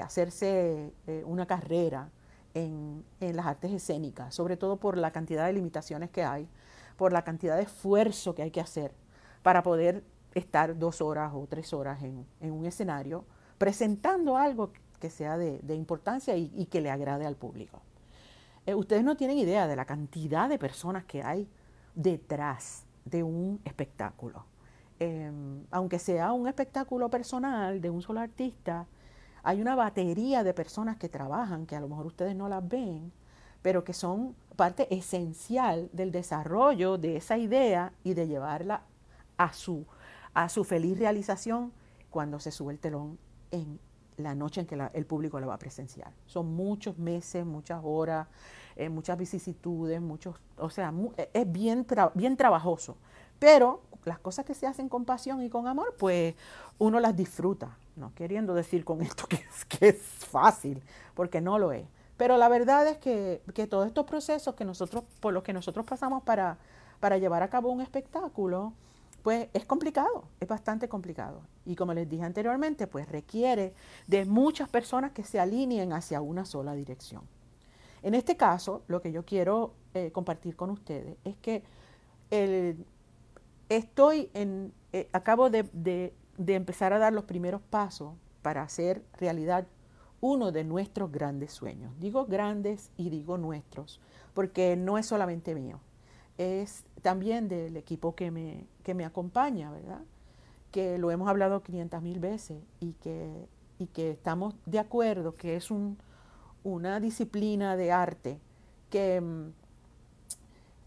hacerse 0.00 0.92
eh, 1.06 1.22
una 1.26 1.44
carrera 1.44 2.08
en, 2.54 3.04
las 3.20 3.46
artes 3.46 3.72
escénicas, 3.72 4.34
sobre 4.34 4.56
todo 4.56 4.76
por 4.76 4.98
la 4.98 5.10
cantidad 5.10 5.46
de 5.46 5.52
limitaciones 5.52 6.10
que 6.10 6.24
hay, 6.24 6.48
por 6.96 7.12
la 7.12 7.22
cantidad 7.22 7.56
de 7.56 7.62
esfuerzo 7.62 8.34
que 8.34 8.42
hay 8.42 8.50
que 8.50 8.60
hacer 8.60 8.92
para 9.42 9.62
poder 9.62 10.04
estar 10.34 10.78
dos 10.78 11.00
horas 11.00 11.32
o 11.34 11.46
tres 11.48 11.72
horas 11.72 12.02
en, 12.02 12.26
un 12.40 12.66
escenario 12.66 13.24
presentando 13.58 14.36
algo 14.36 14.72
que 15.00 15.10
sea 15.10 15.36
de, 15.36 15.74
importancia 15.74 16.36
y, 16.36 16.66
que 16.66 16.80
le 16.80 16.90
agrade 16.90 17.26
al 17.26 17.36
público. 17.36 17.82
Eh, 18.66 18.74
ustedes 18.74 19.02
no 19.02 19.16
tienen 19.16 19.38
idea 19.38 19.66
de 19.66 19.76
la 19.76 19.84
cantidad 19.84 20.48
de 20.48 20.58
personas 20.58 21.04
que 21.04 21.22
hay 21.22 21.48
detrás 21.94 22.84
de 23.04 23.22
un 23.22 23.60
espectáculo. 23.64 24.44
Em, 25.00 25.64
aunque 25.72 25.98
sea 25.98 26.32
un 26.32 26.46
espectáculo 26.46 27.08
personal 27.08 27.80
de 27.80 27.90
un 27.90 28.02
solo 28.02 28.20
artista, 28.20 28.86
hay 29.42 29.60
una 29.60 29.74
batería 29.74 30.44
de 30.44 30.54
personas 30.54 30.96
que 30.96 31.08
trabajan, 31.08 31.66
que 31.66 31.76
a 31.76 31.80
lo 31.80 31.88
mejor 31.88 32.06
ustedes 32.06 32.36
no 32.36 32.48
las 32.48 32.66
ven, 32.66 33.12
pero 33.60 33.84
que 33.84 33.92
son 33.92 34.34
parte 34.56 34.92
esencial 34.94 35.88
del 35.92 36.12
desarrollo 36.12 36.98
de 36.98 37.16
esa 37.16 37.38
idea 37.38 37.92
y 38.04 38.14
de 38.14 38.28
llevarla 38.28 38.82
a 39.36 39.52
su, 39.52 39.86
a 40.34 40.48
su 40.48 40.64
feliz 40.64 40.98
realización 40.98 41.72
cuando 42.10 42.38
se 42.38 42.50
sube 42.50 42.72
el 42.72 42.78
telón 42.78 43.18
en 43.50 43.80
la 44.16 44.34
noche 44.34 44.60
en 44.60 44.66
que 44.66 44.78
el 44.92 45.06
público 45.06 45.40
la 45.40 45.46
va 45.46 45.54
a 45.54 45.58
presenciar. 45.58 46.12
Son 46.26 46.54
muchos 46.54 46.98
meses, 46.98 47.44
muchas 47.44 47.80
horas, 47.82 48.28
eh, 48.76 48.88
muchas 48.88 49.18
vicisitudes, 49.18 50.00
muchos, 50.00 50.36
o 50.58 50.70
sea, 50.70 50.92
e, 51.16 51.30
es 51.32 51.50
bien, 51.50 51.86
bien 52.14 52.36
trabajoso. 52.36 52.96
Pero 53.38 53.82
las 54.04 54.18
cosas 54.18 54.44
que 54.44 54.54
se 54.54 54.66
hacen 54.66 54.88
con 54.88 55.04
pasión 55.04 55.42
y 55.42 55.48
con 55.48 55.66
amor, 55.66 55.96
pues 55.98 56.34
uno 56.78 57.00
las 57.00 57.16
disfruta. 57.16 57.76
No 57.96 58.14
queriendo 58.14 58.54
decir 58.54 58.84
con 58.84 59.02
esto 59.02 59.26
que 59.28 59.36
es, 59.36 59.64
que 59.66 59.92
fácil, 59.92 60.82
porque 61.14 61.40
no 61.40 61.58
lo 61.58 61.72
es. 61.72 61.86
Pero 62.16 62.36
la 62.36 62.48
verdad 62.48 62.86
es 62.86 62.98
que, 62.98 63.42
todos 63.68 63.86
estos 63.86 64.06
procesos 64.06 64.54
que 64.54 64.64
nosotros, 64.64 65.04
por 65.20 65.32
los 65.32 65.42
que 65.42 65.52
nosotros 65.52 65.84
pasamos 65.84 66.22
para, 66.22 66.58
para 67.00 67.18
llevar 67.18 67.42
a 67.42 67.48
cabo 67.48 67.70
un 67.70 67.80
espectáculo, 67.80 68.72
pues 69.22 69.48
es 69.52 69.64
complicado, 69.64 70.24
es 70.40 70.48
bastante 70.48 70.88
complicado. 70.88 71.42
Y 71.64 71.76
como 71.76 71.94
les 71.94 72.08
dije 72.08 72.24
anteriormente, 72.24 72.86
pues 72.86 73.08
requiere 73.08 73.74
de 74.06 74.24
muchas 74.24 74.68
personas 74.68 75.12
que 75.12 75.24
se 75.24 75.40
alineen 75.40 75.92
hacia 75.92 76.20
una 76.20 76.44
sola 76.44 76.74
dirección. 76.74 77.22
En 78.02 78.14
este 78.14 78.36
caso, 78.36 78.82
lo 78.88 79.00
que 79.00 79.12
yo 79.12 79.24
quiero 79.24 79.74
eh, 79.94 80.10
compartir 80.12 80.56
con 80.56 80.70
ustedes 80.70 81.16
es 81.24 81.36
que 81.36 81.62
estoy 83.68 84.30
en, 84.34 84.72
eh, 84.92 85.08
acabo 85.12 85.50
de 85.50 86.12
empezar 86.48 86.92
a 86.92 86.98
dar 86.98 87.12
los 87.12 87.24
primeros 87.24 87.60
pasos 87.62 88.14
para 88.42 88.62
hacer 88.62 89.04
realidad 89.18 89.66
uno 90.20 90.52
de 90.52 90.64
nuestros 90.64 91.10
grandes 91.10 91.52
sueños. 91.52 91.92
Digo 91.98 92.26
grandes 92.26 92.90
y 92.96 93.10
digo 93.10 93.38
nuestros, 93.38 94.00
porque 94.34 94.76
no 94.76 94.98
es 94.98 95.06
solamente 95.06 95.54
mío, 95.54 95.80
es 96.38 96.84
también 97.02 97.48
del 97.48 97.76
equipo 97.76 98.14
que 98.14 98.30
me, 98.30 98.66
que 98.82 98.94
me 98.94 99.04
acompaña, 99.04 99.70
¿verdad? 99.70 100.00
Que 100.70 100.98
lo 100.98 101.10
hemos 101.10 101.28
hablado 101.28 101.62
500 101.62 102.02
mil 102.02 102.20
veces 102.20 102.62
y 102.80 102.92
que, 102.94 103.48
y 103.78 103.86
que 103.86 104.10
estamos 104.10 104.54
de 104.64 104.78
acuerdo 104.78 105.34
que 105.34 105.56
es 105.56 105.68
una 106.62 107.00
disciplina 107.00 107.76
de 107.76 107.92
arte 107.92 108.40
que, 108.90 109.20
mm, 109.20 109.61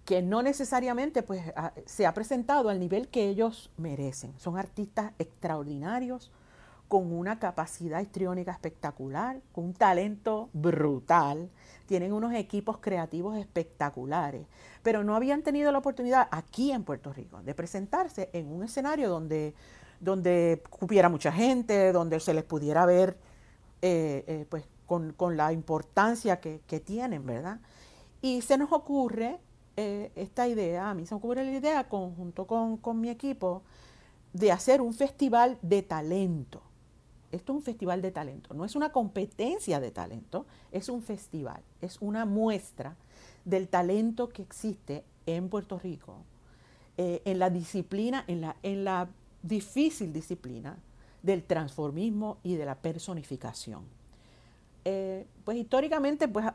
que 0.06 0.22
no 0.22 0.44
necesariamente 0.44 1.24
pues, 1.24 1.42
se 1.86 2.06
ha 2.06 2.14
presentado 2.14 2.70
al 2.70 2.80
nivel 2.80 3.08
que 3.08 3.28
ellos 3.28 3.72
merecen. 3.78 4.34
Son 4.38 4.58
artistas 4.58 5.12
extraordinarios, 5.18 6.32
con 6.88 7.12
una 7.12 7.40
capacidad 7.40 8.00
histriónica 8.00 8.52
espectacular, 8.52 9.42
con 9.52 9.66
un 9.66 9.74
talento 9.74 10.50
brutal, 10.54 11.50
tienen 11.88 12.14
unos 12.14 12.34
equipos 12.34 12.78
creativos 12.78 13.38
espectaculares, 13.38 14.46
pero 14.84 15.04
no 15.04 15.16
habían 15.16 15.42
tenido 15.42 15.72
la 15.72 15.80
oportunidad 15.80 16.28
aquí 16.32 16.72
en 16.72 16.84
Puerto 16.84 17.12
Rico 17.12 17.42
de 17.42 17.56
presentarse 17.56 18.30
en 18.34 18.52
un 18.52 18.64
escenario 18.64 19.10
donde, 19.10 19.56
donde 20.00 20.62
cupiera 20.70 21.10
mucha 21.10 21.32
gente, 21.32 21.92
donde 21.92 22.20
se 22.20 22.34
les 22.34 22.44
pudiera 22.44 22.86
ver 22.86 23.18
eh, 23.82 24.24
eh, 24.28 24.46
pues, 24.50 24.66
con, 24.86 25.38
la 25.38 25.52
importancia 25.52 26.40
que, 26.40 26.80
tienen, 26.80 27.26
¿verdad? 27.26 27.60
Y 28.22 28.42
se 28.42 28.58
nos 28.58 28.72
ocurre 28.72 29.40
eh, 29.78 30.12
esta 30.16 30.48
idea, 30.48 30.90
a 30.90 30.94
mí 30.94 31.06
se 31.06 31.14
me 31.14 31.18
ocurre 31.18 31.44
la 31.44 31.52
idea, 31.52 31.90
conjunto 31.90 32.46
con, 32.46 32.78
con 32.78 33.00
mi 33.00 33.10
equipo, 33.10 33.62
de 34.34 34.52
hacer 34.52 34.82
un 34.82 34.94
festival 34.94 35.58
de 35.62 35.82
talento. 35.82 36.62
Esto 37.32 37.52
es 37.52 37.58
un 37.58 37.64
festival 37.64 38.02
de 38.02 38.12
talento, 38.12 38.54
no 38.54 38.66
es 38.66 38.76
una 38.76 38.92
competencia 38.92 39.80
de 39.80 39.92
talento, 39.92 40.46
es 40.72 40.90
un 40.90 41.02
festival, 41.02 41.62
es 41.82 41.98
una 42.00 42.26
muestra 42.26 42.96
del 43.44 43.68
talento 43.68 44.30
que 44.30 44.42
existe 44.42 45.04
en 45.26 45.50
Puerto 45.50 45.78
Rico, 45.80 46.18
eh, 46.98 47.22
en 47.26 47.40
la 47.40 47.50
disciplina, 47.50 48.24
en 48.28 48.42
la, 48.42 48.56
en 48.64 48.84
la 48.86 49.10
difícil 49.42 50.14
disciplina 50.14 50.78
del 51.22 51.44
transformismo 51.44 52.38
y 52.44 52.56
de 52.56 52.66
la 52.66 52.76
personificación. 52.76 53.84
Eh, 54.86 55.26
pues 55.44 55.58
históricamente, 55.58 56.28
pues 56.28 56.46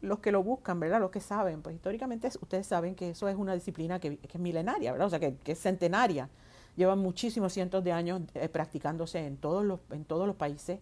los 0.00 0.20
que 0.20 0.30
lo 0.30 0.42
buscan, 0.44 0.78
¿verdad? 0.78 1.00
Los 1.00 1.10
que 1.10 1.20
saben, 1.20 1.60
pues 1.60 1.74
históricamente 1.74 2.28
ustedes 2.40 2.66
saben 2.66 2.94
que 2.94 3.10
eso 3.10 3.28
es 3.28 3.36
una 3.36 3.54
disciplina 3.54 3.98
que, 3.98 4.18
es 4.22 4.40
milenaria, 4.40 4.92
¿verdad? 4.92 5.08
O 5.08 5.10
sea, 5.10 5.18
que 5.18 5.36
es 5.44 5.58
centenaria 5.58 6.28
llevan 6.76 6.98
muchísimos 6.98 7.52
cientos 7.52 7.84
de 7.84 7.92
años 7.92 8.22
eh, 8.34 8.48
practicándose 8.48 9.26
en 9.26 9.36
todos 9.36 9.64
los, 9.64 9.80
en 9.90 10.04
todos 10.04 10.26
los 10.26 10.36
países, 10.36 10.80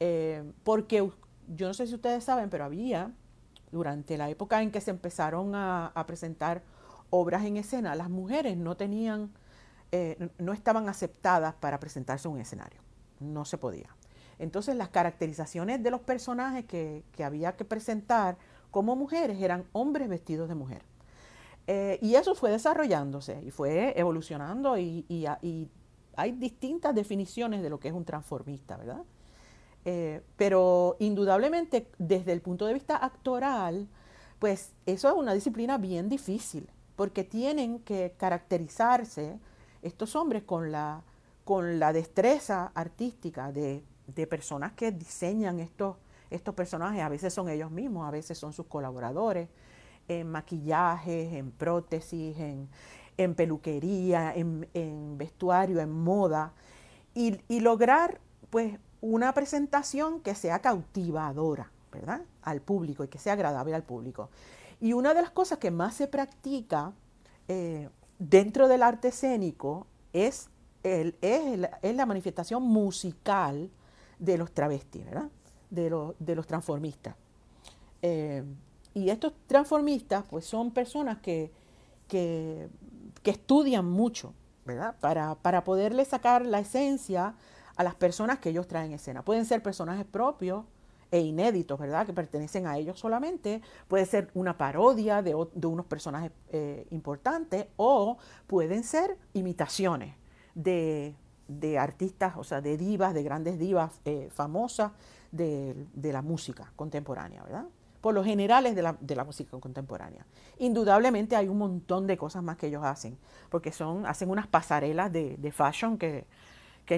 eh, 0.00 0.42
porque 0.62 1.08
yo 1.54 1.68
no 1.68 1.74
sé 1.74 1.86
si 1.86 1.94
ustedes 1.94 2.24
saben, 2.24 2.50
pero 2.50 2.64
había, 2.64 3.12
durante 3.70 4.16
la 4.16 4.30
época 4.30 4.62
en 4.62 4.70
que 4.70 4.80
se 4.80 4.90
empezaron 4.90 5.54
a, 5.54 5.92
presentar 6.06 6.62
obras 7.10 7.44
en 7.44 7.56
escena, 7.56 7.94
las 7.94 8.08
mujeres 8.08 8.56
no 8.56 8.76
tenían, 8.76 9.32
eh, 9.92 10.30
no 10.38 10.52
estaban 10.52 10.88
aceptadas 10.88 11.54
para 11.54 11.78
presentarse 11.78 12.28
en 12.28 12.34
un 12.34 12.40
escenario, 12.40 12.80
no 13.20 13.44
se 13.44 13.58
podía. 13.58 13.88
Entonces 14.38 14.76
las 14.76 14.88
caracterizaciones 14.88 15.82
de 15.82 15.90
los 15.90 16.00
personajes 16.00 16.64
que, 16.64 17.04
que 17.12 17.24
había 17.24 17.56
que 17.56 17.64
presentar 17.64 18.36
como 18.70 18.96
mujeres 18.96 19.40
eran 19.40 19.64
hombres 19.72 20.08
vestidos 20.08 20.48
de 20.48 20.54
mujer. 20.54 20.82
Eh, 21.66 21.98
y 22.02 22.14
eso 22.14 22.34
fue 22.34 22.50
desarrollándose 22.50 23.40
y 23.42 23.50
fue 23.50 23.98
evolucionando 23.98 24.76
y, 24.76 25.26
hay 26.16 26.30
distintas 26.30 26.94
definiciones 26.94 27.60
de 27.60 27.70
lo 27.70 27.80
que 27.80 27.88
es 27.88 27.94
un 27.94 28.04
transformista, 28.04 28.76
¿verdad? 28.76 29.02
Eh, 29.84 30.22
pero 30.36 30.96
indudablemente 31.00 31.90
desde 31.98 32.32
el 32.32 32.40
punto 32.40 32.66
de 32.66 32.74
vista 32.74 32.96
actoral, 33.04 33.88
pues 34.38 34.72
eso 34.86 35.08
es 35.08 35.14
una 35.14 35.34
disciplina 35.34 35.76
bien 35.76 36.08
difícil, 36.08 36.68
porque 36.94 37.24
tienen 37.24 37.80
que 37.80 38.14
caracterizarse 38.16 39.40
estos 39.82 40.14
hombres 40.14 40.44
con 40.44 40.70
la, 40.70 41.02
con 41.44 41.80
la 41.80 41.92
destreza 41.92 42.70
artística 42.76 43.50
de, 43.50 43.82
de 44.06 44.26
personas 44.26 44.72
que 44.72 44.92
diseñan 44.92 45.60
estos, 45.60 45.96
estos 46.30 46.54
personajes, 46.54 47.02
a 47.02 47.08
veces 47.08 47.32
son 47.32 47.48
ellos 47.48 47.70
mismos, 47.70 48.06
a 48.06 48.10
veces 48.10 48.38
son 48.38 48.52
sus 48.52 48.66
colaboradores, 48.66 49.48
en 50.08 50.30
maquillajes, 50.30 51.32
en 51.32 51.50
prótesis, 51.50 52.36
en, 52.38 53.34
peluquería, 53.34 54.34
en, 54.34 55.18
vestuario, 55.18 55.80
en 55.80 55.90
moda, 55.90 56.52
y, 57.14 57.60
lograr 57.60 58.20
pues 58.50 58.78
una 59.00 59.32
presentación 59.32 60.20
que 60.20 60.34
sea 60.34 60.58
cautivadora, 60.58 61.70
¿verdad? 61.92 62.22
Al 62.42 62.60
público 62.60 63.04
y 63.04 63.08
que 63.08 63.18
sea 63.18 63.34
agradable 63.34 63.74
al 63.74 63.84
público. 63.84 64.30
Y 64.80 64.92
una 64.92 65.14
de 65.14 65.22
las 65.22 65.30
cosas 65.30 65.58
que 65.58 65.70
más 65.70 65.94
se 65.94 66.08
practica 66.08 66.92
eh, 67.48 67.88
dentro 68.18 68.68
del 68.68 68.82
arte 68.82 69.08
escénico 69.08 69.86
es, 70.12 70.48
el, 70.82 71.16
es, 71.20 71.94
la 71.94 72.06
manifestación 72.06 72.62
musical 72.62 73.70
de 74.18 74.38
los 74.38 74.52
travestis, 74.52 75.04
¿verdad? 75.04 75.30
De, 75.70 76.12
de 76.18 76.34
los 76.34 76.46
transformistas. 76.46 77.14
Eh, 78.02 78.44
y 78.92 79.10
estos 79.10 79.32
transformistas, 79.46 80.24
pues 80.28 80.44
son 80.44 80.70
personas 80.70 81.18
que, 81.18 81.50
que, 82.06 82.68
estudian 83.24 83.84
mucho, 83.90 84.34
¿verdad? 84.64 84.94
Para, 85.00 85.34
para 85.36 85.64
poderle 85.64 86.04
sacar 86.04 86.46
la 86.46 86.60
esencia 86.60 87.34
a 87.76 87.82
las 87.82 87.94
personas 87.94 88.38
que 88.38 88.50
ellos 88.50 88.68
traen 88.68 88.88
en 88.88 88.92
escena. 88.92 89.24
Pueden 89.24 89.46
ser 89.46 89.62
personajes 89.62 90.04
propios 90.04 90.64
e 91.10 91.20
inéditos, 91.20 91.78
¿verdad? 91.78 92.06
Que 92.06 92.12
pertenecen 92.12 92.66
a 92.66 92.76
ellos 92.76 93.00
solamente. 93.00 93.62
Puede 93.88 94.06
ser 94.06 94.30
una 94.34 94.56
parodia 94.58 95.22
de, 95.22 95.34
unos 95.34 95.86
personajes 95.86 96.30
eh, 96.50 96.86
importantes 96.90 97.66
o 97.76 98.18
pueden 98.46 98.84
ser 98.84 99.16
imitaciones 99.32 100.14
de, 100.54 101.16
artistas, 101.78 102.34
o 102.36 102.44
sea, 102.44 102.60
de 102.60 102.76
divas, 102.76 103.14
de 103.14 103.22
grandes 103.22 103.58
divas 103.58 104.00
eh, 104.04 104.28
famosas 104.32 104.92
de, 105.32 105.74
de 105.92 106.12
la 106.12 106.22
música 106.22 106.72
contemporánea, 106.76 107.42
¿verdad? 107.42 107.66
por 108.04 108.12
lo 108.12 108.22
generales 108.22 108.74
de 108.74 108.82
la, 108.82 108.98
de 109.00 109.16
la, 109.16 109.24
música 109.24 109.58
contemporánea. 109.58 110.26
Indudablemente 110.58 111.36
hay 111.36 111.48
un 111.48 111.56
montón 111.56 112.06
de 112.06 112.18
cosas 112.18 112.42
más 112.42 112.58
que 112.58 112.66
ellos 112.66 112.84
hacen, 112.84 113.16
porque 113.48 113.72
son, 113.72 114.04
hacen 114.04 114.28
unas 114.28 114.46
pasarelas 114.46 115.10
de, 115.10 115.52
fashion 115.56 115.96
que, 115.96 116.26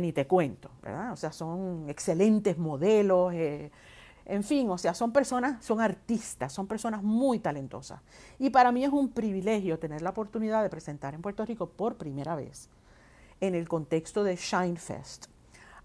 ni 0.00 0.12
te 0.12 0.26
cuento, 0.26 0.68
¿verdad? 0.82 1.12
O 1.12 1.16
sea, 1.16 1.30
son 1.30 1.88
excelentes 1.88 2.58
modelos, 2.58 3.32
eh, 3.34 3.70
en 4.24 4.42
fin, 4.42 4.68
o 4.68 4.78
sea, 4.78 4.94
son 4.94 5.12
personas, 5.12 5.64
son 5.64 5.80
artistas, 5.80 6.52
son 6.52 6.66
personas 6.66 7.04
muy 7.04 7.38
talentosas. 7.38 8.00
Y 8.40 8.50
para 8.50 8.72
mí 8.72 8.82
es 8.82 8.90
un 8.90 9.08
privilegio 9.08 9.78
tener 9.78 10.02
la 10.02 10.10
oportunidad 10.10 10.64
de 10.64 10.70
presentar 10.70 11.14
en 11.14 11.22
Puerto 11.22 11.44
Rico 11.44 11.68
por 11.68 11.94
primera 11.94 12.34
vez, 12.34 12.68
en 13.40 13.54
el 13.54 13.68
contexto 13.68 14.24
de 14.24 14.36
Shine 14.36 14.76
Fest, 14.76 15.26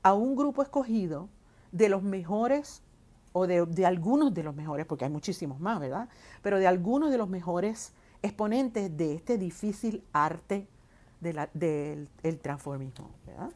a 0.03 0.13
un 0.13 0.35
grupo 0.35 0.61
escogido 0.61 1.29
de 1.71 1.89
los 1.89 2.03
mejores 2.03 2.81
o 3.33 3.47
de, 3.47 3.85
algunos 3.85 4.33
de 4.33 4.43
los 4.43 4.55
mejores, 4.55 4.85
porque 4.85 5.05
hay 5.05 5.11
muchísimos 5.11 5.59
más, 5.59 5.79
¿verdad? 5.79 6.09
Pero 6.41 6.59
de 6.59 6.67
algunos 6.67 7.11
de 7.11 7.17
los 7.17 7.29
mejores 7.29 7.93
exponentes 8.21 8.95
de 8.97 9.15
este 9.15 9.37
difícil 9.37 10.03
arte 10.11 10.67
del 11.19 12.39
transformismo, 12.41 13.11
¿verdad? 13.25 13.51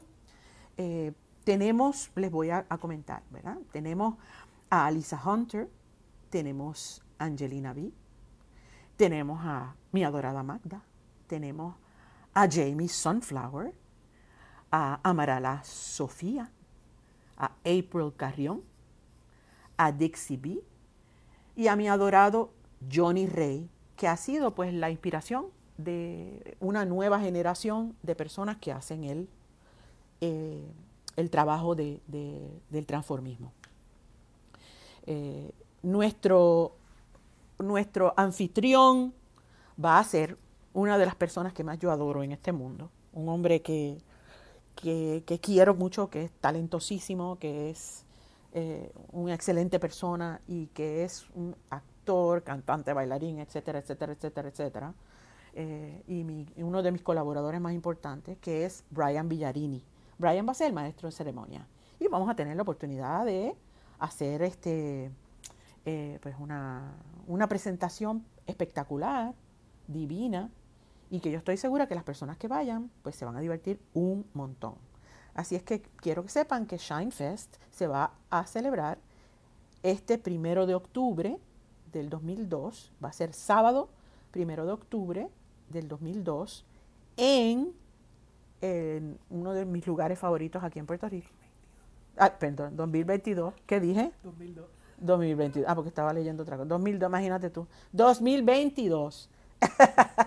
Eh, 0.77 1.13
tenemos, 1.43 2.11
les 2.15 2.31
voy 2.31 2.49
a, 2.49 2.63
comentar, 2.79 3.23
¿verdad? 3.31 3.57
Tenemos 3.71 4.15
a 4.69 4.87
Alisa 4.87 5.21
Hunter, 5.23 5.69
tenemos 6.29 7.03
a 7.19 7.25
Angelina 7.25 7.73
B, 7.73 7.91
tenemos 8.97 9.39
a 9.43 9.75
mi 9.91 10.03
adorada 10.03 10.41
Magda, 10.41 10.81
tenemos 11.27 11.75
a 12.33 12.49
Jamie 12.49 12.87
Sunflower, 12.87 13.73
a 14.71 14.99
Amarala 15.03 15.63
Sofía, 15.63 16.51
a 17.37 17.51
April 17.61 18.13
Carrión, 18.15 18.63
a 19.77 19.91
Dixie 19.91 20.37
B 20.37 20.63
y 21.55 21.67
a 21.67 21.75
mi 21.75 21.87
adorado 21.87 22.51
Johnny 22.91 23.27
Ray, 23.27 23.69
que 23.95 24.07
ha 24.07 24.17
sido 24.17 24.55
pues 24.55 24.73
la 24.73 24.89
inspiración 24.89 25.47
de 25.77 26.57
una 26.59 26.85
nueva 26.85 27.19
generación 27.19 27.95
de 28.03 28.15
personas 28.15 28.57
que 28.57 28.71
hacen 28.71 29.03
el, 29.03 29.29
eh, 30.21 30.65
el 31.15 31.29
trabajo 31.29 31.75
de, 31.75 31.99
del 32.07 32.85
transformismo. 32.85 33.51
Eh, 35.05 35.51
nuestro, 35.83 36.75
nuestro 37.59 38.13
anfitrión 38.17 39.13
va 39.83 39.99
a 39.99 40.03
ser 40.03 40.37
una 40.73 40.97
de 40.97 41.05
las 41.05 41.15
personas 41.15 41.53
que 41.53 41.63
más 41.63 41.79
yo 41.79 41.91
adoro 41.91 42.23
en 42.23 42.31
este 42.31 42.51
mundo, 42.51 42.89
un 43.13 43.29
hombre 43.29 43.61
que, 43.61 43.97
que, 44.75 45.23
que 45.25 45.39
quiero 45.39 45.73
mucho, 45.73 46.09
que 46.09 46.25
es 46.25 46.31
talentosísimo, 46.39 47.37
que 47.39 47.69
es 47.69 48.05
eh, 48.57 48.89
una 49.11 49.33
excelente 49.33 49.81
persona 49.81 50.39
y 50.47 50.67
que 50.67 51.03
es 51.03 51.25
un 51.35 51.57
actor, 51.69 52.41
cantante, 52.41 52.93
bailarín, 52.93 53.39
etcétera, 53.39 53.79
etcétera, 53.79 54.13
etcétera, 54.13 54.47
etcétera. 54.47 54.93
Eh, 55.55 56.03
y, 56.07 56.63
uno 56.63 56.81
de 56.81 56.93
mis 56.93 57.01
colaboradores 57.01 57.59
más 57.59 57.73
importantes, 57.73 58.37
que 58.37 58.63
es 58.63 58.85
Brian 58.91 59.27
Villarini. 59.27 59.83
Brian 60.17 60.47
va 60.47 60.51
a 60.51 60.53
ser 60.53 60.67
el 60.67 60.73
maestro 60.73 61.09
de 61.09 61.11
ceremonia. 61.11 61.67
Y 61.99 62.07
vamos 62.07 62.29
a 62.29 62.35
tener 62.37 62.55
la 62.55 62.61
oportunidad 62.61 63.25
de 63.25 63.57
hacer 63.99 64.41
este, 64.41 65.11
eh, 65.85 66.19
pues 66.21 66.35
una, 66.39 66.93
una 67.27 67.49
presentación 67.49 68.25
espectacular, 68.47 69.33
divina, 69.87 70.49
y 71.09 71.19
que 71.19 71.31
yo 71.31 71.37
estoy 71.37 71.57
segura 71.57 71.87
que 71.87 71.95
las 71.95 72.03
personas 72.03 72.37
que 72.37 72.47
vayan, 72.47 72.89
pues 73.01 73.15
se 73.15 73.25
van 73.25 73.35
a 73.35 73.39
divertir 73.39 73.79
un 73.93 74.25
montón. 74.33 74.75
Así 75.33 75.55
es 75.55 75.63
que 75.63 75.81
quiero 75.81 76.23
que 76.23 76.29
sepan 76.29 76.65
que 76.65 76.77
Shine 76.77 77.11
Fest 77.11 77.57
se 77.71 77.87
va 77.87 78.13
a 78.29 78.45
celebrar 78.45 78.97
este 79.83 80.17
primero 80.17 80.65
de 80.65 80.75
octubre 80.75 81.37
del 81.91 82.09
2002, 82.09 82.91
va 83.03 83.09
a 83.09 83.13
ser 83.13 83.33
sábado 83.33 83.89
primero 84.31 84.65
de 84.65 84.71
octubre 84.71 85.29
del 85.69 85.87
2002 85.87 86.65
en, 87.17 87.73
en 88.61 89.19
uno 89.29 89.53
de 89.53 89.65
mis 89.65 89.85
lugares 89.85 90.17
favoritos 90.17 90.63
aquí 90.63 90.79
en 90.79 90.85
Puerto 90.85 91.07
Rico. 91.07 91.29
Ah, 92.17 92.33
perdón, 92.37 92.75
2022. 92.75 93.53
¿Qué 93.65 93.79
dije? 93.79 94.11
2002. 94.23 94.65
2022. 94.97 95.69
Ah, 95.69 95.75
porque 95.75 95.89
estaba 95.89 96.13
leyendo 96.13 96.43
otra 96.43 96.57
cosa. 96.57 96.67
2002, 96.67 97.09
imagínate 97.09 97.49
tú. 97.49 97.67
2022. 97.91 99.29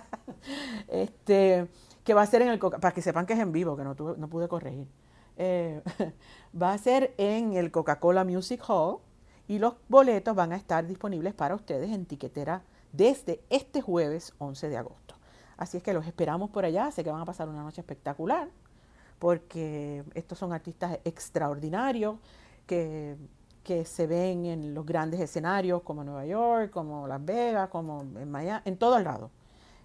este, 0.89 1.69
que 2.05 2.15
va 2.15 2.23
a 2.23 2.27
ser 2.27 2.43
en 2.43 2.49
el 2.49 2.59
Coca, 2.59 2.79
para 2.79 2.95
que 2.95 3.03
sepan 3.03 3.27
que 3.27 3.35
es 3.35 3.39
en 3.41 3.53
vivo, 3.53 3.77
que 3.77 3.85
no, 3.85 3.95
tuve- 3.97 4.17
no 4.17 4.29
pude 4.29 4.49
corregir. 4.49 4.89
Eh, 5.37 5.83
va 6.61 6.73
a 6.73 6.79
ser 6.79 7.15
en 7.19 7.55
el 7.55 7.71
Coca-Cola 7.71 8.25
Music 8.25 8.63
Hall 8.69 8.99
y 9.47 9.59
los 9.59 9.75
boletos 9.89 10.35
van 10.35 10.53
a 10.53 10.57
estar 10.57 10.87
disponibles 10.87 11.35
para 11.35 11.55
ustedes 11.55 11.91
en 11.93 12.07
tiquetera 12.07 12.63
desde 12.93 13.41
este 13.51 13.81
jueves 13.81 14.35
11 14.39 14.69
de 14.69 14.77
agosto. 14.77 15.15
Así 15.57 15.77
es 15.79 15.83
que 15.83 15.93
los 15.93 16.07
esperamos 16.07 16.51
por 16.51 16.65
allá, 16.65 16.91
sé 16.91 17.03
que 17.05 17.11
van 17.11 17.21
a 17.21 17.25
pasar 17.25 17.49
una 17.49 17.63
noche 17.63 17.81
espectacular 17.81 18.49
porque 19.19 20.05
estos 20.15 20.39
son 20.39 20.53
artistas 20.53 20.99
extraordinarios 21.05 22.17
que, 22.67 23.17
que 23.65 23.85
se 23.85 24.07
ven 24.07 24.45
en 24.47 24.75
los 24.75 24.87
grandes 24.87 25.21
escenarios 25.21 25.83
como 25.83 26.05
Nueva 26.05 26.27
York, 26.27 26.71
como 26.71 27.07
Las 27.09 27.25
Vegas, 27.25 27.69
como 27.71 28.03
en 28.03 28.31
Miami, 28.31 28.63
en 28.65 28.77
todo 28.77 28.97
el 28.99 29.05
lado, 29.05 29.31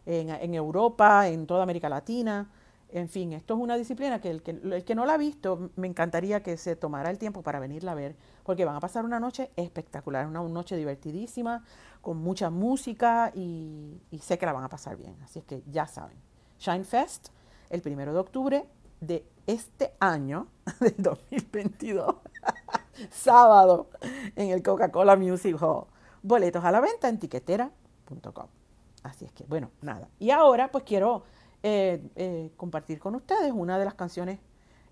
en, 0.06 0.30
en 0.30 0.54
Europa, 0.54 1.28
en 1.28 1.46
toda 1.48 1.64
América 1.64 1.90
Latina. 1.90 2.50
En 2.90 3.10
fin, 3.10 3.34
esto 3.34 3.56
es 3.56 3.60
una 3.60 3.76
disciplina 3.76 4.22
que 4.22 4.30
el, 4.30 4.44
que 4.44 4.52
el 4.52 4.84
que 4.86 4.94
no 4.94 5.06
la 5.06 5.16
ha 5.16 5.18
visto, 5.18 5.72
me 5.78 5.88
encantaría 5.88 6.44
que 6.44 6.58
se 6.58 6.76
tomara 6.76 7.10
el 7.10 7.18
tiempo 7.18 7.42
para 7.42 7.60
venirla 7.60 7.94
a 7.94 7.96
ver, 7.96 8.16
porque 8.44 8.66
van 8.66 8.76
a 8.76 8.80
pasar 8.80 9.04
una 9.04 9.20
noche 9.20 9.50
espectacular, 9.56 10.28
una 10.28 10.44
noche 10.44 10.78
divertidísima, 10.78 11.64
con 12.02 12.18
mucha 12.18 12.52
música 12.52 13.32
y, 13.34 14.00
y 14.12 14.20
sé 14.20 14.38
que 14.38 14.46
la 14.46 14.54
van 14.54 14.64
a 14.64 14.70
pasar 14.70 14.96
bien. 14.96 15.16
Así 15.24 15.40
es 15.40 15.46
que 15.46 15.64
ya 15.72 15.88
saben, 15.88 16.18
Shine 16.60 16.84
Fest, 16.84 17.30
el 17.72 17.82
primero 17.82 18.14
de 18.14 18.20
octubre 18.20 18.68
de 19.02 19.26
este 19.48 19.94
año, 20.00 20.48
del 20.80 20.96
2022, 20.98 22.16
sábado, 23.10 23.90
en 24.36 24.52
el 24.52 24.62
Coca-Cola 24.62 25.16
Music 25.16 25.58
Hall. 25.62 25.86
Boletos 26.22 26.64
a 26.64 26.72
la 26.72 26.80
venta 26.80 27.10
en 27.10 27.20
tiquetera.com. 27.20 28.63
Así 29.04 29.26
es 29.26 29.32
que, 29.34 29.44
bueno, 29.46 29.70
nada. 29.82 30.08
Y 30.20 30.32
ahora, 30.32 30.72
pues 30.72 30.84
quiero 30.86 31.24
eh, 31.62 32.02
eh, 32.16 32.52
compartir 32.58 33.00
con 33.00 33.16
ustedes 33.16 33.52
una 33.52 33.78
de 33.78 33.86
las 33.86 33.94
canciones 33.94 34.40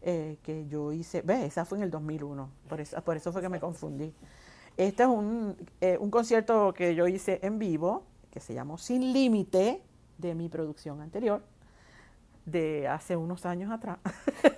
eh, 0.01 0.37
que 0.43 0.67
yo 0.67 0.91
hice. 0.91 1.21
Ve, 1.21 1.45
esa 1.45 1.65
fue 1.65 1.77
en 1.77 1.85
el 1.85 1.91
2001, 1.91 2.49
por 2.69 2.81
eso, 2.81 3.01
por 3.01 3.17
eso 3.17 3.31
fue 3.31 3.41
que 3.41 3.49
me 3.49 3.59
confundí. 3.59 4.13
Este 4.77 5.03
es 5.03 5.09
un, 5.09 5.55
un 5.99 6.11
concierto 6.11 6.73
que 6.73 6.95
yo 6.95 7.07
hice 7.07 7.39
en 7.43 7.59
vivo, 7.59 8.03
que 8.31 8.39
se 8.39 8.53
llamó 8.53 8.77
Sin 8.77 9.13
Límite, 9.13 9.81
de 10.17 10.35
mi 10.35 10.49
producción 10.49 11.01
anterior, 11.01 11.43
de 12.45 12.87
hace 12.87 13.15
unos 13.15 13.45
años 13.45 13.71
atrás. 13.71 13.97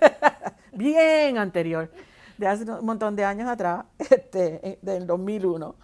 Bien 0.72 1.38
anterior, 1.38 1.90
de 2.38 2.46
hace 2.46 2.70
un 2.70 2.84
montón 2.84 3.16
de 3.16 3.24
años 3.24 3.48
atrás, 3.48 3.86
este, 3.98 4.78
del 4.82 5.06
2001. 5.06 5.74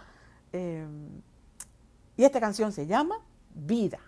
Eh, 0.53 0.87
y 2.17 2.25
esta 2.25 2.41
canción 2.41 2.73
se 2.73 2.87
llama. 2.87 3.19
Vida, 3.55 4.01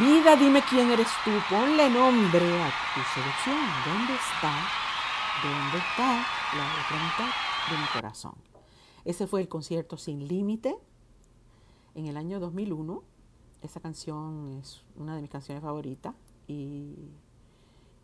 Vida, 0.00 0.34
dime 0.34 0.62
quién 0.66 0.90
eres 0.90 1.08
tú. 1.26 1.30
Ponle 1.50 1.90
nombre 1.90 2.62
a 2.62 2.70
tu 2.94 3.02
selección. 3.12 3.58
¿Dónde 3.84 4.14
está? 4.14 4.50
¿Dónde 5.42 5.76
está 5.76 6.24
la 6.56 6.64
otra 6.80 6.96
mitad 7.04 7.70
de 7.70 7.78
mi 7.82 7.86
corazón? 7.92 8.32
Ese 9.04 9.26
fue 9.26 9.42
el 9.42 9.48
concierto 9.48 9.98
Sin 9.98 10.26
Límite 10.26 10.74
en 11.94 12.06
el 12.06 12.16
año 12.16 12.40
2001. 12.40 13.02
Esa 13.60 13.80
canción 13.80 14.58
es 14.58 14.82
una 14.96 15.14
de 15.14 15.20
mis 15.20 15.30
canciones 15.30 15.62
favoritas 15.62 16.14
y, 16.48 16.96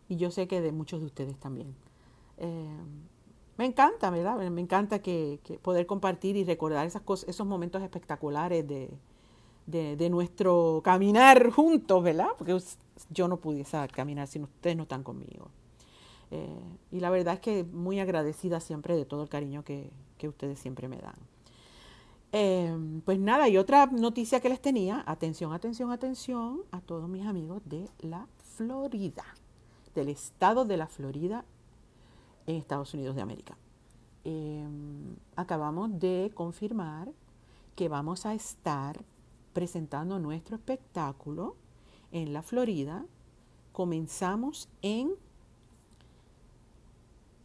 yo 0.07 0.29
sé 0.29 0.47
que 0.47 0.61
de 0.61 0.71
muchos 0.71 0.99
de 0.99 1.07
ustedes 1.07 1.39
también. 1.39 1.75
Eh, 2.37 2.77
me 3.57 3.65
encanta, 3.65 4.11
¿verdad? 4.11 4.37
Me 4.51 4.61
encanta 4.61 5.01
poder 5.63 5.87
compartir 5.87 6.37
y 6.37 6.43
recordar 6.43 6.85
esos 6.85 7.47
momentos 7.47 7.81
espectaculares 7.81 8.67
de, 8.67 8.91
de, 9.67 10.09
nuestro 10.09 10.81
caminar 10.83 11.51
juntos, 11.51 12.03
¿verdad? 12.03 12.29
Porque 12.37 12.57
yo 13.09 13.27
no 13.27 13.37
pudiese 13.37 13.77
caminar 13.89 14.27
si 14.27 14.39
ustedes 14.39 14.75
no 14.75 14.83
están 14.83 15.03
conmigo. 15.03 15.49
Eh, 16.31 16.47
y 16.91 16.99
la 16.99 17.09
verdad 17.09 17.35
es 17.35 17.39
que 17.39 17.63
muy 17.63 17.99
agradecida 17.99 18.59
siempre 18.59 18.95
de 18.95 19.05
todo 19.05 19.23
el 19.23 19.29
cariño 19.29 19.63
que, 19.63 19.91
que 20.17 20.27
ustedes 20.27 20.57
siempre 20.59 20.87
me 20.87 20.97
dan. 20.97 21.15
Eh, 22.31 22.75
pues 23.05 23.19
nada, 23.19 23.47
y 23.47 23.57
otra 23.57 23.85
noticia 23.87 24.39
que 24.39 24.49
les 24.49 24.61
tenía, 24.61 25.03
atención, 25.05 25.53
atención, 25.53 25.91
atención 25.91 26.61
a 26.71 26.81
todos 26.81 27.07
mis 27.07 27.25
amigos 27.25 27.61
de 27.65 27.89
la 27.99 28.27
Florida, 28.55 29.23
del 29.95 30.09
estado 30.09 30.65
de 30.65 30.77
la 30.77 30.87
Florida 30.87 31.45
en 32.45 32.55
Estados 32.55 32.93
Unidos 32.93 33.15
de 33.15 33.21
América. 33.21 33.57
Eh, 34.25 34.65
acabamos 35.35 35.99
de 35.99 36.31
confirmar 36.33 37.11
que 37.75 37.87
vamos 37.87 38.25
a 38.25 38.33
estar 38.33 38.99
presentando 39.57 40.19
nuestro 40.19 40.55
espectáculo 40.55 41.55
en 42.11 42.31
la 42.31 42.43
Florida. 42.43 43.07
Comenzamos 43.71 44.69
en, 44.83 45.15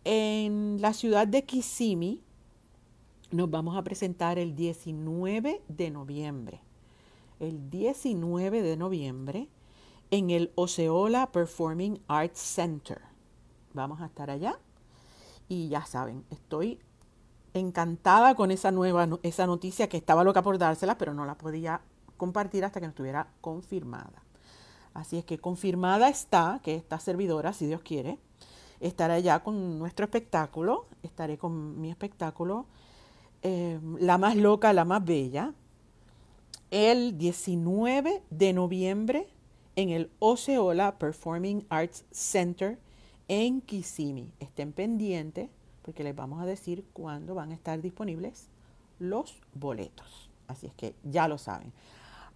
en 0.05 0.77
la 0.83 0.92
ciudad 0.92 1.27
de 1.27 1.44
Kissimmee. 1.44 2.20
Nos 3.31 3.51
vamos 3.51 3.79
a 3.79 3.83
presentar 3.83 4.38
el 4.38 4.55
19 4.55 5.62
de 5.68 5.90
noviembre. 5.90 6.61
El 7.40 7.70
19 7.70 8.61
de 8.61 8.77
noviembre 8.77 9.48
en 10.11 10.29
el 10.29 10.53
Osceola 10.55 11.33
Performing 11.33 11.98
Arts 12.09 12.40
Center. 12.40 13.01
Vamos 13.72 14.03
a 14.03 14.05
estar 14.05 14.29
allá. 14.29 14.59
Y 15.48 15.70
ya 15.70 15.87
saben, 15.87 16.27
estoy 16.29 16.79
encantada 17.55 18.35
con 18.35 18.51
esa 18.51 18.70
nueva 18.70 19.09
esa 19.22 19.46
noticia 19.46 19.88
que 19.88 19.96
estaba 19.96 20.25
loca 20.25 20.42
por 20.42 20.59
dársela, 20.59 20.98
pero 20.98 21.14
no 21.14 21.25
la 21.25 21.38
podía 21.38 21.81
compartir 22.23 22.65
hasta 22.65 22.79
que 22.79 22.87
no 22.87 22.91
estuviera 22.91 23.27
confirmada. 23.41 24.23
Así 24.95 25.19
es 25.19 25.25
que 25.25 25.39
confirmada 25.39 26.09
está 26.09 26.61
que 26.63 26.77
esta 26.77 27.01
servidora, 27.01 27.53
si 27.53 27.67
Dios 27.67 27.81
quiere, 27.81 28.17
estará 28.79 29.15
allá 29.15 29.41
con 29.41 29.81
nuestro 29.81 30.05
espectáculo. 30.05 30.87
Estaré 31.03 31.37
con 31.37 31.81
mi 31.81 31.91
espectáculo, 31.91 32.67
eh, 33.43 33.81
La 33.99 34.19
más 34.19 34.37
loca, 34.37 34.73
la 34.73 34.85
más 34.85 35.05
bella, 35.05 35.53
el 36.71 37.19
19 37.19 38.23
de 38.31 38.53
noviembre 38.53 39.27
en 39.75 39.89
el 39.91 40.09
Osceola 40.21 41.01
Performing 41.01 41.67
Arts 41.71 42.05
Center 42.13 42.79
en 43.27 43.61
Kissimmee. 43.63 44.31
Estén 44.39 44.73
pendientes 44.73 45.51
porque 45.83 46.05
les 46.05 46.15
vamos 46.15 46.41
a 46.41 46.47
decir 46.47 46.85
cuándo 46.93 47.35
van 47.35 47.51
a 47.51 47.55
estar 47.55 47.83
disponibles 47.83 48.47
los 49.01 49.41
boletos. 49.55 50.31
Así 50.47 50.69
es 50.69 50.75
que 50.75 50.95
ya 51.03 51.27
lo 51.27 51.39
saben. 51.39 51.73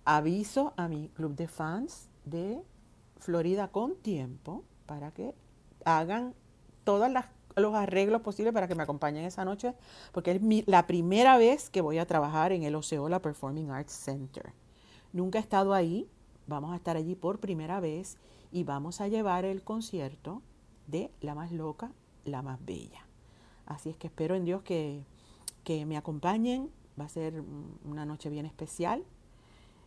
Aviso 0.08 0.72
a 0.76 0.86
mi 0.86 1.08
club 1.08 1.34
de 1.34 1.48
fans 1.48 2.08
de 2.24 2.62
Florida 3.18 3.68
con 3.72 3.96
tiempo 3.96 4.62
para 4.86 5.10
que 5.10 5.34
hagan 5.84 6.32
todos 6.84 7.10
los 7.56 7.74
arreglos 7.74 8.22
posibles 8.22 8.54
para 8.54 8.68
que 8.68 8.76
me 8.76 8.84
acompañen 8.84 9.24
esa 9.24 9.44
noche, 9.44 9.74
porque 10.12 10.30
es 10.30 10.40
mi- 10.40 10.62
la 10.66 10.86
primera 10.86 11.36
vez 11.38 11.70
que 11.70 11.80
voy 11.80 11.98
a 11.98 12.06
trabajar 12.06 12.52
en 12.52 12.62
el 12.62 12.76
Osceola 12.76 13.20
Performing 13.20 13.72
Arts 13.72 13.92
Center. 13.94 14.52
Nunca 15.12 15.38
he 15.38 15.42
estado 15.42 15.74
ahí, 15.74 16.08
vamos 16.46 16.72
a 16.72 16.76
estar 16.76 16.96
allí 16.96 17.16
por 17.16 17.40
primera 17.40 17.80
vez 17.80 18.16
y 18.52 18.62
vamos 18.62 19.00
a 19.00 19.08
llevar 19.08 19.44
el 19.44 19.64
concierto 19.64 20.40
de 20.86 21.10
La 21.20 21.34
más 21.34 21.50
loca, 21.50 21.90
la 22.24 22.42
más 22.42 22.64
bella. 22.64 23.04
Así 23.66 23.90
es 23.90 23.96
que 23.96 24.06
espero 24.06 24.36
en 24.36 24.44
Dios 24.44 24.62
que, 24.62 25.04
me 25.84 25.96
acompañen, 25.96 26.70
va 26.98 27.06
a 27.06 27.08
ser 27.08 27.42
una 27.84 28.06
noche 28.06 28.30
bien 28.30 28.46
especial 28.46 29.02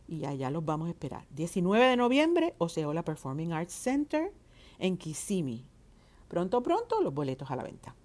y 0.10 0.26
allá 0.26 0.50
los 0.50 0.65
vamos 0.65 0.88
a 0.88 0.91
esperar. 0.91 1.26
19 1.32 1.86
de 1.86 1.95
noviembre, 1.95 2.56
Osceola 2.58 3.04
Performing 3.04 3.54
Arts 3.54 3.74
Center 3.74 4.34
en 4.80 4.98
Kissimmee. 4.98 5.63
Pronto, 6.28 6.63
pronto, 6.63 7.02
los 7.02 7.13
boletos 7.13 7.52
a 7.52 7.56
la 7.56 7.63
venta. 7.63 7.95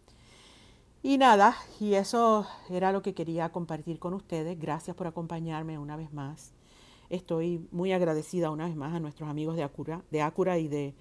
Y 1.02 1.18
nada, 1.18 1.56
y 1.80 1.94
eso 1.94 2.46
era 2.70 2.92
lo 2.92 3.02
que 3.02 3.14
quería 3.14 3.50
compartir 3.52 3.98
con 3.98 4.14
ustedes. 4.14 4.58
Gracias 4.58 4.94
por 4.96 5.06
acompañarme 5.06 5.78
una 5.78 5.96
vez 5.96 6.12
más. 6.12 6.52
Estoy 7.10 7.66
muy 7.70 7.92
agradecida 7.92 8.50
una 8.50 8.66
vez 8.66 8.76
más 8.76 8.94
a 8.94 9.00
nuestros 9.00 9.28
amigos 9.28 9.56
de 9.56 9.62
Acura, 9.62 10.02
de 10.10 10.22
Acura 10.22 10.58
y 10.58 10.68
de, 10.68 10.94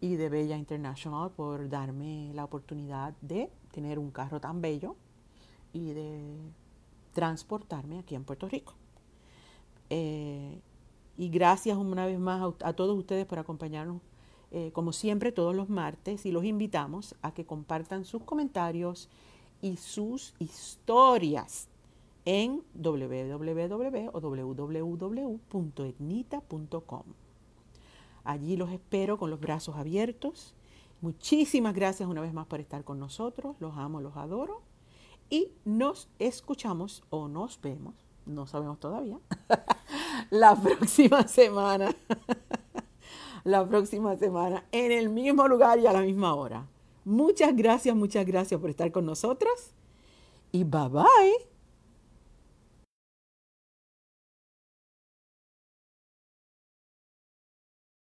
y 0.00 0.16
de 0.16 0.28
Bella 0.28 0.56
International 0.56 1.30
por 1.30 1.68
darme 1.68 2.32
la 2.34 2.44
oportunidad 2.44 3.14
de 3.20 3.50
tener 3.72 3.98
un 3.98 4.10
carro 4.10 4.40
tan 4.40 4.60
bello 4.60 4.96
y 5.72 5.92
de 5.92 6.36
transportarme 7.12 7.98
aquí 7.98 8.14
en 8.14 8.24
Puerto 8.24 8.48
Rico. 8.48 8.74
Eh, 9.90 10.60
y 11.16 11.28
gracias 11.30 11.76
una 11.76 12.06
vez 12.06 12.18
más 12.18 12.54
a, 12.62 12.72
todos 12.72 12.96
ustedes 12.96 13.26
por 13.26 13.38
acompañarnos, 13.38 14.00
eh, 14.50 14.70
como 14.72 14.92
siempre, 14.92 15.32
todos 15.32 15.54
los 15.54 15.68
martes. 15.68 16.24
Y 16.26 16.32
los 16.32 16.44
invitamos 16.44 17.14
a 17.22 17.32
que 17.32 17.44
compartan 17.44 18.04
sus 18.04 18.22
comentarios 18.22 19.08
y 19.60 19.76
sus 19.76 20.34
historias 20.38 21.68
en 22.24 22.62
www 22.74 24.10
www.etnita.com. 25.48 27.02
Allí 28.24 28.56
los 28.56 28.70
espero 28.70 29.18
con 29.18 29.30
los 29.30 29.40
brazos 29.40 29.76
abiertos. 29.76 30.54
Muchísimas 31.00 31.74
gracias 31.74 32.08
una 32.08 32.20
vez 32.20 32.34
más 32.34 32.46
por 32.46 32.60
estar 32.60 32.84
con 32.84 32.98
nosotros. 32.98 33.56
Los 33.60 33.76
amo, 33.76 34.00
los 34.00 34.16
adoro. 34.16 34.62
Y 35.30 35.52
nos 35.64 36.08
escuchamos 36.18 37.04
o 37.10 37.28
nos 37.28 37.60
vemos, 37.60 37.94
no 38.28 38.46
sabemos 38.46 38.78
todavía, 38.78 39.18
la 40.30 40.54
próxima 40.54 41.26
semana. 41.26 41.94
la 43.44 43.66
próxima 43.66 44.16
semana 44.16 44.64
en 44.72 44.92
el 44.92 45.08
mismo 45.08 45.48
lugar 45.48 45.78
y 45.78 45.86
a 45.86 45.92
la 45.92 46.02
misma 46.02 46.34
hora. 46.34 46.66
Muchas 47.04 47.56
gracias, 47.56 47.96
muchas 47.96 48.26
gracias 48.26 48.60
por 48.60 48.70
estar 48.70 48.92
con 48.92 49.06
nosotros. 49.06 49.72
Y 50.52 50.64
bye 50.64 50.88
bye. 50.88 51.57